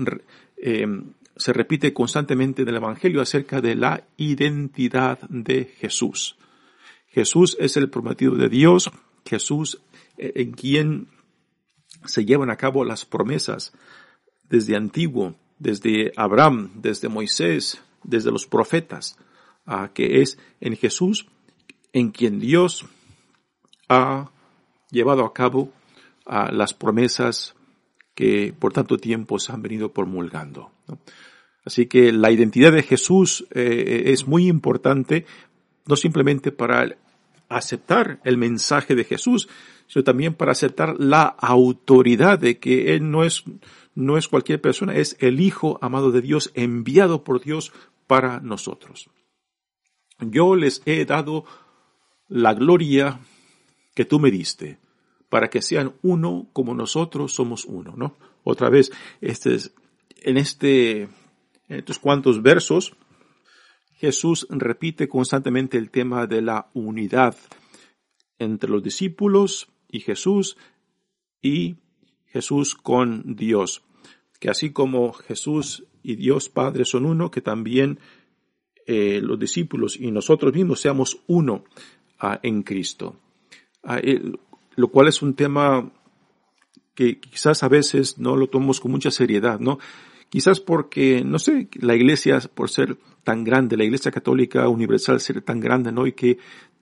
eh, 0.56 0.86
se 1.36 1.52
repite 1.52 1.92
constantemente 1.92 2.62
en 2.62 2.68
el 2.68 2.76
Evangelio 2.76 3.20
acerca 3.20 3.60
de 3.60 3.74
la 3.74 4.04
identidad 4.16 5.20
de 5.28 5.64
Jesús. 5.78 6.36
Jesús 7.08 7.56
es 7.58 7.76
el 7.76 7.90
prometido 7.90 8.36
de 8.36 8.48
Dios, 8.48 8.90
Jesús 9.26 9.80
en 10.20 10.52
quien 10.52 11.08
se 12.04 12.24
llevan 12.24 12.50
a 12.50 12.56
cabo 12.56 12.84
las 12.84 13.04
promesas 13.04 13.72
desde 14.48 14.76
antiguo, 14.76 15.34
desde 15.58 16.12
Abraham, 16.16 16.70
desde 16.74 17.08
Moisés, 17.08 17.80
desde 18.04 18.30
los 18.30 18.46
profetas, 18.46 19.16
que 19.94 20.20
es 20.20 20.38
en 20.60 20.76
Jesús 20.76 21.26
en 21.92 22.10
quien 22.10 22.40
Dios 22.40 22.86
ha 23.88 24.30
llevado 24.90 25.24
a 25.24 25.32
cabo 25.32 25.72
las 26.26 26.74
promesas 26.74 27.54
que 28.14 28.54
por 28.58 28.72
tanto 28.72 28.98
tiempo 28.98 29.38
se 29.38 29.52
han 29.52 29.62
venido 29.62 29.92
promulgando. 29.92 30.70
Así 31.64 31.86
que 31.86 32.12
la 32.12 32.30
identidad 32.30 32.72
de 32.72 32.82
Jesús 32.82 33.46
eh, 33.50 34.04
es 34.06 34.26
muy 34.26 34.48
importante, 34.48 35.26
no 35.86 35.96
simplemente 35.96 36.52
para 36.52 36.96
aceptar 37.50 38.20
el 38.24 38.38
mensaje 38.38 38.94
de 38.94 39.04
Jesús, 39.04 39.48
sino 39.86 40.04
también 40.04 40.34
para 40.34 40.52
aceptar 40.52 40.94
la 40.98 41.24
autoridad 41.24 42.38
de 42.38 42.58
que 42.58 42.94
Él 42.94 43.10
no 43.10 43.24
es, 43.24 43.44
no 43.94 44.16
es 44.16 44.28
cualquier 44.28 44.60
persona, 44.60 44.94
es 44.94 45.16
el 45.20 45.40
Hijo 45.40 45.78
amado 45.82 46.12
de 46.12 46.22
Dios, 46.22 46.52
enviado 46.54 47.24
por 47.24 47.42
Dios 47.42 47.72
para 48.06 48.40
nosotros. 48.40 49.10
Yo 50.20 50.54
les 50.54 50.82
he 50.86 51.04
dado 51.04 51.44
la 52.28 52.54
gloria 52.54 53.20
que 53.94 54.04
tú 54.04 54.20
me 54.20 54.30
diste, 54.30 54.78
para 55.28 55.50
que 55.50 55.60
sean 55.60 55.94
uno 56.02 56.48
como 56.52 56.74
nosotros 56.74 57.32
somos 57.32 57.64
uno, 57.64 57.94
¿no? 57.96 58.16
Otra 58.44 58.70
vez, 58.70 58.92
este 59.20 59.54
es, 59.54 59.74
en 60.22 60.36
este, 60.36 61.02
en 61.02 61.10
estos 61.68 61.98
cuantos 61.98 62.42
versos, 62.42 62.94
Jesús 64.00 64.46
repite 64.48 65.10
constantemente 65.10 65.76
el 65.76 65.90
tema 65.90 66.26
de 66.26 66.40
la 66.40 66.70
unidad 66.72 67.36
entre 68.38 68.70
los 68.70 68.82
discípulos 68.82 69.68
y 69.88 70.00
Jesús 70.00 70.56
y 71.42 71.76
Jesús 72.24 72.74
con 72.74 73.36
Dios. 73.36 73.82
Que 74.38 74.48
así 74.48 74.72
como 74.72 75.12
Jesús 75.12 75.84
y 76.02 76.16
Dios 76.16 76.48
Padre 76.48 76.86
son 76.86 77.04
uno, 77.04 77.30
que 77.30 77.42
también 77.42 78.00
eh, 78.86 79.20
los 79.22 79.38
discípulos 79.38 80.00
y 80.00 80.10
nosotros 80.10 80.54
mismos 80.54 80.80
seamos 80.80 81.20
uno 81.26 81.64
ah, 82.18 82.40
en 82.42 82.62
Cristo. 82.62 83.20
Ah, 83.82 84.00
lo 84.76 84.88
cual 84.88 85.08
es 85.08 85.20
un 85.20 85.34
tema 85.34 85.92
que 86.94 87.20
quizás 87.20 87.62
a 87.62 87.68
veces 87.68 88.16
no 88.16 88.34
lo 88.34 88.48
tomamos 88.48 88.80
con 88.80 88.92
mucha 88.92 89.10
seriedad, 89.10 89.60
¿no? 89.60 89.78
Quizás 90.30 90.60
porque, 90.60 91.24
no 91.24 91.40
sé, 91.40 91.68
la 91.74 91.96
iglesia, 91.96 92.38
por 92.54 92.70
ser 92.70 92.96
tan 93.24 93.42
grande, 93.42 93.76
la 93.76 93.84
iglesia 93.84 94.12
católica 94.12 94.68
universal 94.68 95.20
ser 95.20 95.42
tan 95.42 95.58
grande, 95.58 95.90
¿no? 95.90 96.06
Y 96.06 96.12
que 96.12 96.38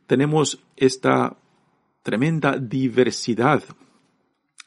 tenemos 0.06 0.62
esta 0.76 1.34
tremenda 2.02 2.58
diversidad 2.58 3.62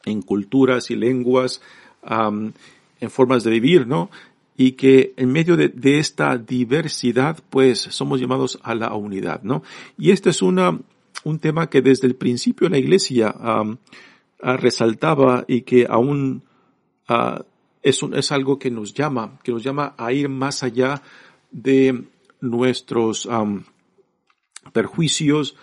en 0.04 0.20
culturas 0.22 0.90
y 0.90 0.96
lenguas, 0.96 1.62
en 2.02 3.10
formas 3.10 3.44
de 3.44 3.52
vivir, 3.52 3.86
¿no? 3.86 4.10
Y 4.56 4.72
que 4.72 5.14
en 5.16 5.30
medio 5.30 5.56
de, 5.56 5.98
esta 5.98 6.36
diversidad, 6.36 7.38
pues, 7.50 7.78
somos 7.78 8.20
llamados 8.20 8.58
a 8.64 8.74
la 8.74 8.92
unidad, 8.94 9.42
¿no? 9.44 9.62
Y 9.96 10.10
este 10.10 10.30
es 10.30 10.42
una, 10.42 10.76
un 11.22 11.38
tema 11.38 11.70
que 11.70 11.82
desde 11.82 12.08
el 12.08 12.16
principio 12.16 12.68
la 12.68 12.78
iglesia 12.78 13.32
resaltaba 14.40 15.44
y 15.46 15.62
que 15.62 15.86
aún 15.88 16.42
es, 17.82 18.02
es 18.14 18.32
algo 18.32 18.58
que 18.58 18.70
nos 18.70 18.94
llama, 18.94 19.38
que 19.42 19.52
nos 19.52 19.62
llama 19.62 19.94
a 19.96 20.12
ir 20.12 20.28
más 20.28 20.62
allá 20.62 21.02
de 21.50 22.04
nuestros 22.40 23.28
perjuicios 24.72 25.56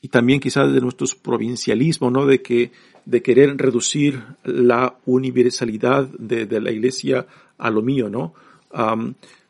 y 0.00 0.08
también 0.08 0.40
quizás 0.40 0.72
de 0.72 0.80
nuestros 0.80 1.14
provincialismos, 1.14 2.12
¿no? 2.12 2.26
De 2.26 2.42
que, 2.42 2.72
de 3.04 3.22
querer 3.22 3.56
reducir 3.56 4.22
la 4.44 4.98
universalidad 5.06 6.08
de, 6.18 6.46
de 6.46 6.60
la 6.60 6.70
iglesia 6.70 7.26
a 7.58 7.70
lo 7.70 7.82
mío, 7.82 8.08
¿no? 8.08 8.34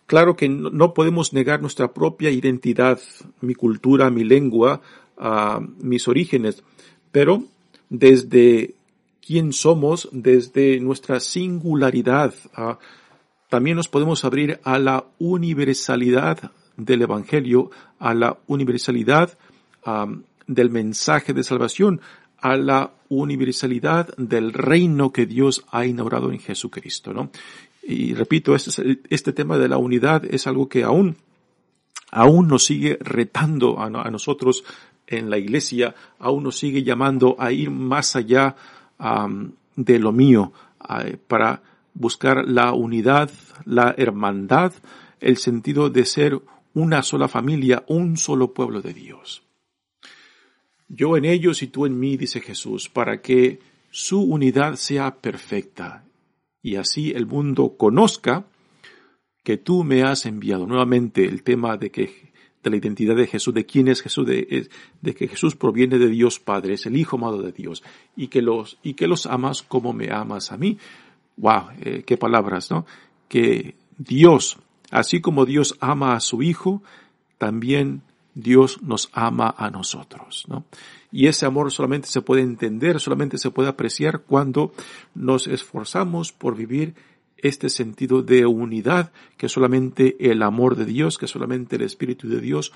claro 0.07 0.37
que 0.37 0.49
no, 0.49 0.93
podemos 0.93 1.33
negar 1.33 1.63
nuestra 1.63 1.95
propia 1.95 2.31
identidad, 2.31 3.01
mi 3.41 3.55
cultura, 3.55 4.11
mi 4.11 4.25
lengua, 4.25 4.83
mis 5.79 6.09
orígenes, 6.09 6.63
pero 7.11 7.45
desde 7.89 8.75
quién 9.25 9.53
somos, 9.53 10.09
desde 10.13 10.81
nuestra 10.81 11.21
singularidad. 11.21 12.35
Ah, 12.55 12.79
también 13.49 13.77
nos 13.77 13.89
podemos 13.89 14.25
abrir 14.25 14.61
a 14.65 14.79
la 14.79 15.05
universalidad 15.19 16.53
del 16.77 17.03
Evangelio, 17.03 17.71
a 17.99 18.15
la 18.15 18.39
universalidad 18.47 19.37
del 20.47 20.71
mensaje 20.71 21.33
de 21.33 21.45
salvación, 21.45 22.01
a 22.39 22.57
la 22.57 22.93
universalidad 23.09 24.15
del 24.17 24.53
reino 24.53 25.13
que 25.13 25.27
Dios 25.27 25.65
ha 25.71 25.87
inaugurado 25.87 26.33
en 26.33 26.39
Jesucristo, 26.39 27.13
¿no? 27.13 27.31
Y 27.83 28.15
repito, 28.15 28.55
este, 28.55 29.01
este 29.11 29.33
tema 29.33 29.59
de 29.59 29.69
la 29.69 29.77
unidad 29.77 30.25
es 30.25 30.47
algo 30.47 30.69
que 30.69 30.85
aún, 30.85 31.17
aún 32.11 32.49
nos 32.49 32.65
sigue 32.65 32.97
retando 33.01 33.81
a, 33.81 33.87
a 33.87 34.11
nosotros 34.11 34.65
en 35.07 35.31
la 35.31 35.39
iglesia, 35.39 35.95
aún 36.19 36.45
nos 36.45 36.59
sigue 36.59 36.85
llamando 36.85 37.37
a 37.39 37.53
ir 37.53 37.71
más 37.71 38.17
allá 38.17 38.57
de 39.77 39.99
lo 39.99 40.13
mío, 40.13 40.53
para 41.29 41.63
buscar 41.95 42.47
la 42.47 42.73
unidad, 42.73 43.31
la 43.65 43.95
hermandad, 43.97 44.73
el 45.21 45.37
sentido 45.37 45.91
de 45.91 46.05
ser 46.05 46.41
una 46.75 47.03
sola 47.03 47.29
familia, 47.29 47.85
un 47.87 48.17
solo 48.17 48.55
pueblo 48.55 48.81
de 48.81 48.95
Dios. 48.95 49.43
Yo 50.89 51.17
en 51.17 51.25
ellos 51.25 51.63
y 51.63 51.69
tú 51.69 51.87
en 51.87 51.99
mí, 51.99 52.17
dice 52.17 52.41
Jesús, 52.41 52.89
para 52.89 53.21
que 53.21 53.61
su 53.91 54.23
unidad 54.23 54.75
sea 54.77 55.17
perfecta 55.17 56.05
y 56.63 56.77
así 56.77 57.11
el 57.11 57.27
mundo 57.27 57.77
conozca 57.77 58.47
que 59.43 59.57
tú 59.57 59.85
me 59.85 60.03
has 60.03 60.27
enviado. 60.27 60.67
Nuevamente 60.67 61.25
el 61.25 61.43
tema 61.43 61.77
de 61.77 61.91
que 61.91 62.32
de 62.63 62.71
la 62.71 62.77
identidad 62.77 63.17
de 63.17 63.27
Jesús, 63.27 63.55
de 63.55 63.67
quién 63.67 63.89
es 63.89 64.03
Jesús, 64.03 64.27
de, 64.27 64.69
de, 65.01 65.15
que 65.15 65.29
Jesús 65.29 65.57
proviene 65.57 65.99
de 65.99 66.09
Dios 66.09 66.39
Padre, 66.39 66.75
es 66.75 66.87
el 66.87 66.97
Hijo 66.97 67.17
amado 67.17 67.43
de 67.43 67.53
Dios, 67.53 67.83
y 68.17 68.29
que 68.29 68.43
los, 68.43 68.79
y 68.83 68.95
que 68.95 69.07
los 69.07 69.27
amas 69.27 69.63
como 69.63 69.93
me 69.93 70.13
amas 70.13 70.53
a 70.53 70.57
mí. 70.57 70.79
Wow, 71.37 71.71
eh, 71.81 72.03
qué 72.07 72.17
palabras, 72.17 72.71
¿no? 72.71 72.87
Que 73.29 73.75
Dios, 73.99 74.59
así 74.91 75.21
como 75.21 75.45
Dios 75.45 75.77
ama 75.81 76.15
a 76.15 76.21
su 76.21 76.43
Hijo, 76.43 76.83
también 77.39 78.03
Dios 78.35 78.83
nos 78.83 79.11
ama 79.13 79.55
a 79.57 79.71
nosotros, 79.71 80.45
¿no? 80.49 80.65
Y 81.11 81.27
ese 81.27 81.45
amor 81.45 81.71
solamente 81.71 82.09
se 82.09 82.23
puede 82.23 82.43
entender, 82.43 82.99
solamente 83.01 83.37
se 83.37 83.51
puede 83.51 83.69
apreciar 83.69 84.21
cuando 84.21 84.73
nos 85.15 85.47
esforzamos 85.47 86.33
por 86.33 86.57
vivir 86.57 86.95
este 87.43 87.69
sentido 87.69 88.23
de 88.23 88.47
unidad 88.47 89.13
que 89.37 89.49
solamente 89.49 90.17
el 90.31 90.43
amor 90.43 90.77
de 90.77 90.85
Dios, 90.85 91.19
que 91.19 91.27
solamente 91.27 91.77
el 91.77 91.83
Espíritu 91.83 92.29
de 92.29 92.41
Dios 92.41 92.73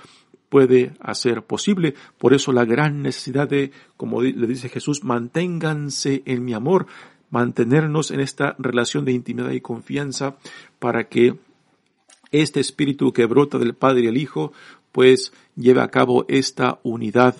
puede 0.49 0.95
hacer 1.01 1.43
posible. 1.43 1.95
Por 2.19 2.35
eso 2.35 2.53
la 2.53 2.65
gran 2.65 3.03
necesidad 3.03 3.49
de, 3.49 3.71
como 3.97 4.23
le 4.23 4.47
dice 4.47 4.69
Jesús, 4.69 5.05
manténganse 5.05 6.23
en 6.27 6.45
mi 6.45 6.53
amor, 6.53 6.87
mantenernos 7.31 8.11
en 8.11 8.21
esta 8.21 8.55
relación 8.59 9.05
de 9.05 9.13
intimidad 9.13 9.51
y 9.51 9.61
confianza 9.61 10.37
para 10.79 11.09
que 11.09 11.39
este 12.31 12.61
espíritu 12.61 13.13
que 13.13 13.27
brota 13.27 13.59
del 13.59 13.75
Padre 13.75 14.03
y 14.03 14.07
el 14.09 14.17
Hijo, 14.17 14.53
pues 14.93 15.33
lleve 15.57 15.81
a 15.81 15.89
cabo 15.89 16.25
esta 16.29 16.81
unidad 16.83 17.37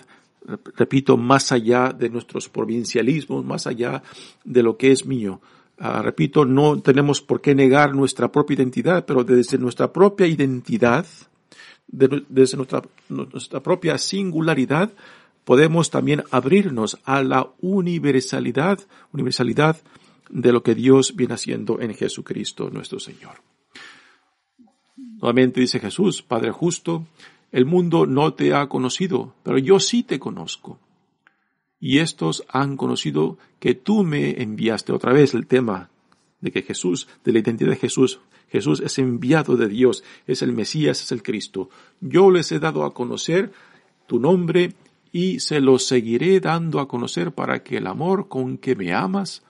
repito, 0.75 1.17
más 1.17 1.51
allá 1.51 1.91
de 1.91 2.09
nuestros 2.09 2.49
provincialismos, 2.49 3.43
más 3.43 3.67
allá 3.67 4.01
de 4.43 4.63
lo 4.63 4.77
que 4.77 4.91
es 4.91 5.05
mío. 5.05 5.41
Ah, 5.79 6.01
repito, 6.01 6.45
no 6.45 6.81
tenemos 6.81 7.21
por 7.21 7.39
qué 7.41 7.53
negar 7.53 7.93
nuestra 7.93 8.31
propia 8.31 8.55
identidad, 8.55 9.05
pero 9.05 9.23
desde 9.23 9.57
nuestra 9.57 9.93
propia 9.93 10.25
identidad, 10.25 11.05
desde 11.87 12.57
nuestra, 12.57 12.81
nuestra 13.09 13.61
propia 13.61 13.97
singularidad, 13.97 14.91
podemos 15.45 15.89
también 15.91 16.23
abrirnos 16.31 16.97
a 17.05 17.23
la 17.23 17.49
universalidad, 17.61 18.79
universalidad 19.13 19.77
de 20.29 20.51
lo 20.51 20.63
que 20.63 20.75
Dios 20.75 21.15
viene 21.15 21.35
haciendo 21.35 21.79
en 21.79 21.93
Jesucristo 21.93 22.69
nuestro 22.69 22.99
Señor. 22.99 23.41
Nuevamente 24.97 25.61
dice 25.61 25.79
Jesús, 25.79 26.21
Padre 26.21 26.51
justo, 26.51 27.05
el 27.51 27.65
mundo 27.65 28.05
no 28.05 28.33
te 28.33 28.53
ha 28.53 28.67
conocido, 28.67 29.35
pero 29.43 29.57
yo 29.57 29.79
sí 29.79 30.03
te 30.03 30.19
conozco. 30.19 30.79
Y 31.79 31.99
estos 31.99 32.43
han 32.49 32.77
conocido 32.77 33.37
que 33.59 33.75
tú 33.75 34.03
me 34.03 34.41
enviaste 34.41 34.93
otra 34.93 35.13
vez 35.13 35.33
el 35.33 35.47
tema 35.47 35.89
de 36.41 36.51
que 36.51 36.61
Jesús, 36.61 37.07
de 37.23 37.31
la 37.31 37.39
identidad 37.39 37.71
de 37.71 37.77
Jesús, 37.77 38.19
Jesús 38.49 38.79
es 38.79 38.97
enviado 38.99 39.57
de 39.57 39.67
Dios, 39.67 40.03
es 40.25 40.41
el 40.41 40.53
Mesías, 40.53 41.01
es 41.01 41.11
el 41.11 41.21
Cristo. 41.21 41.69
Yo 41.99 42.31
les 42.31 42.51
he 42.51 42.59
dado 42.59 42.83
a 42.83 42.93
conocer 42.93 43.51
tu 44.07 44.19
nombre 44.19 44.73
y 45.11 45.39
se 45.39 45.59
lo 45.59 45.79
seguiré 45.79 46.39
dando 46.39 46.79
a 46.79 46.87
conocer 46.87 47.31
para 47.33 47.63
que 47.63 47.77
el 47.77 47.87
amor 47.87 48.27
con 48.27 48.57
que 48.57 48.75
me 48.75 48.93
amas 48.93 49.43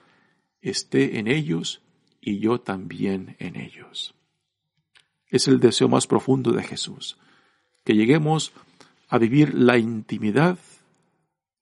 esté 0.62 1.20
en 1.20 1.28
ellos 1.28 1.82
y 2.22 2.40
yo 2.40 2.60
también 2.60 3.36
en 3.40 3.56
ellos. 3.56 4.16
Es 5.30 5.48
el 5.48 5.60
deseo 5.60 5.88
más 5.88 6.08
profundo 6.08 6.52
de 6.52 6.64
Jesús 6.64 7.18
que 7.84 7.96
lleguemos 7.96 8.52
a 9.08 9.18
vivir 9.18 9.54
la 9.54 9.78
intimidad 9.78 10.58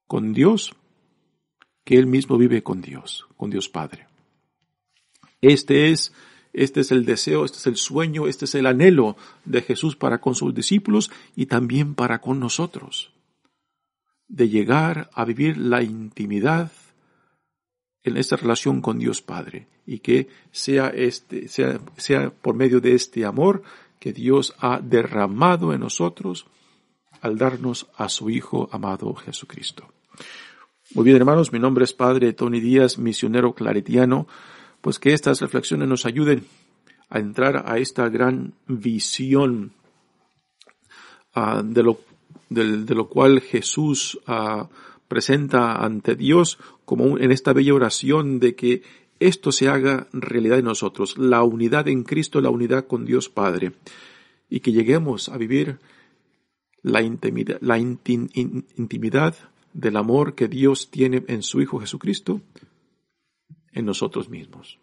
con 0.08 0.34
Dios, 0.34 0.76
que 1.84 1.98
Él 1.98 2.08
mismo 2.08 2.38
vive 2.38 2.63
con 2.63 2.82
Dios, 2.82 3.28
con 3.38 3.50
Dios 3.50 3.70
Padre. 3.70 4.08
Este 5.41 5.91
es, 5.91 6.13
este 6.54 6.82
es 6.82 6.91
el 6.91 7.06
deseo, 7.06 7.46
este 7.46 7.58
es 7.58 7.68
el 7.68 7.76
sueño, 7.76 8.28
este 8.28 8.46
es 8.46 8.56
el 8.56 8.65
anhelo 8.65 9.15
de 9.46 9.62
Jesús 9.62 9.96
para 9.96 10.20
con 10.20 10.36
sus 10.36 10.54
discípulos 10.54 11.12
y 11.36 11.46
también 11.46 11.96
para 11.96 12.20
con 12.20 12.39
nosotros. 12.39 13.12
De 14.28 14.50
llegar 14.50 15.10
a 15.13 15.26
vivir 15.26 15.58
la 15.58 15.84
intimidad 15.84 16.72
en 18.04 18.18
esta 18.18 18.36
relación 18.36 18.82
con 18.82 19.00
Dios 19.00 19.22
Padre 19.22 19.68
y 19.86 20.00
que 20.00 20.30
sea 20.52 20.88
este, 20.89 21.48
sea, 21.48 21.80
sea 21.98 22.30
por 22.30 22.56
medio 22.56 22.80
de 22.80 22.94
este 22.94 23.26
amor 23.26 23.63
que 24.00 24.13
Dios 24.13 24.56
ha 24.60 24.80
derramado 24.80 25.74
en 25.74 25.82
nosotros 25.82 26.48
al 27.21 27.38
darnos 27.38 27.88
a 27.97 28.10
su 28.10 28.30
Hijo 28.30 28.69
amado 28.71 29.13
Jesucristo. 29.15 29.88
Muy 30.93 31.04
bien, 31.04 31.17
hermanos, 31.17 31.51
mi 31.51 31.60
nombre 31.60 31.84
es 31.84 31.93
Padre 31.93 32.34
Tony 32.34 32.60
Díaz, 32.60 32.97
misionero 32.97 33.54
claretiano, 33.54 34.28
pues 34.82 34.99
que 34.99 35.13
estas 35.13 35.41
reflexiones 35.41 35.88
nos 35.88 36.06
ayuden 36.06 36.45
a 37.10 37.19
entrar 37.19 37.63
a 37.67 37.80
esta 37.80 38.08
gran 38.10 38.54
visión 38.67 39.73
ah, 41.34 41.62
de, 41.65 41.84
lo, 41.84 41.99
de, 42.49 42.95
lo, 42.95 43.08
cual 43.08 43.41
Jesús 43.41 44.19
ah, 44.28 44.69
presenta 45.08 45.84
ante 45.84 46.15
Dios 46.15 46.60
como 46.86 47.17
en 47.17 47.32
esta 47.32 47.54
bella 47.54 47.73
oración 47.73 48.39
de 48.39 48.56
que 48.56 48.84
esto 49.19 49.51
se 49.51 49.69
haga 49.69 50.08
realidad 50.13 50.60
en 50.60 50.65
nosotros, 50.65 51.17
la 51.17 51.43
unidad 51.43 51.88
en 51.88 52.04
Cristo, 52.04 52.41
la 52.41 52.49
unidad 52.49 52.86
con 52.86 53.06
Dios 53.06 53.30
Padre, 53.30 53.73
y 54.49 54.60
que 54.60 54.71
lleguemos 54.71 55.30
a 55.30 55.38
vivir 55.38 55.80
la 56.86 57.02
intimidad, 57.02 57.58
la 57.62 57.78
intimidad 57.80 59.36
del 59.74 59.98
amor 59.98 60.36
que 60.36 60.48
Dios 60.48 60.91
tiene 60.91 61.26
en 61.28 61.41
su 61.41 61.60
Hijo 61.62 61.80
Jesucristo 61.80 62.41
en 63.74 63.86
nosotros 63.86 64.30
mismos. 64.30 64.78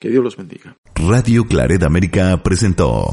Que 0.00 0.10
Dios 0.10 0.24
los 0.24 0.36
bendiga. 0.36 0.76
Radio 0.96 1.46
Claret 1.46 1.84
América 1.84 2.42
presentó 2.42 3.06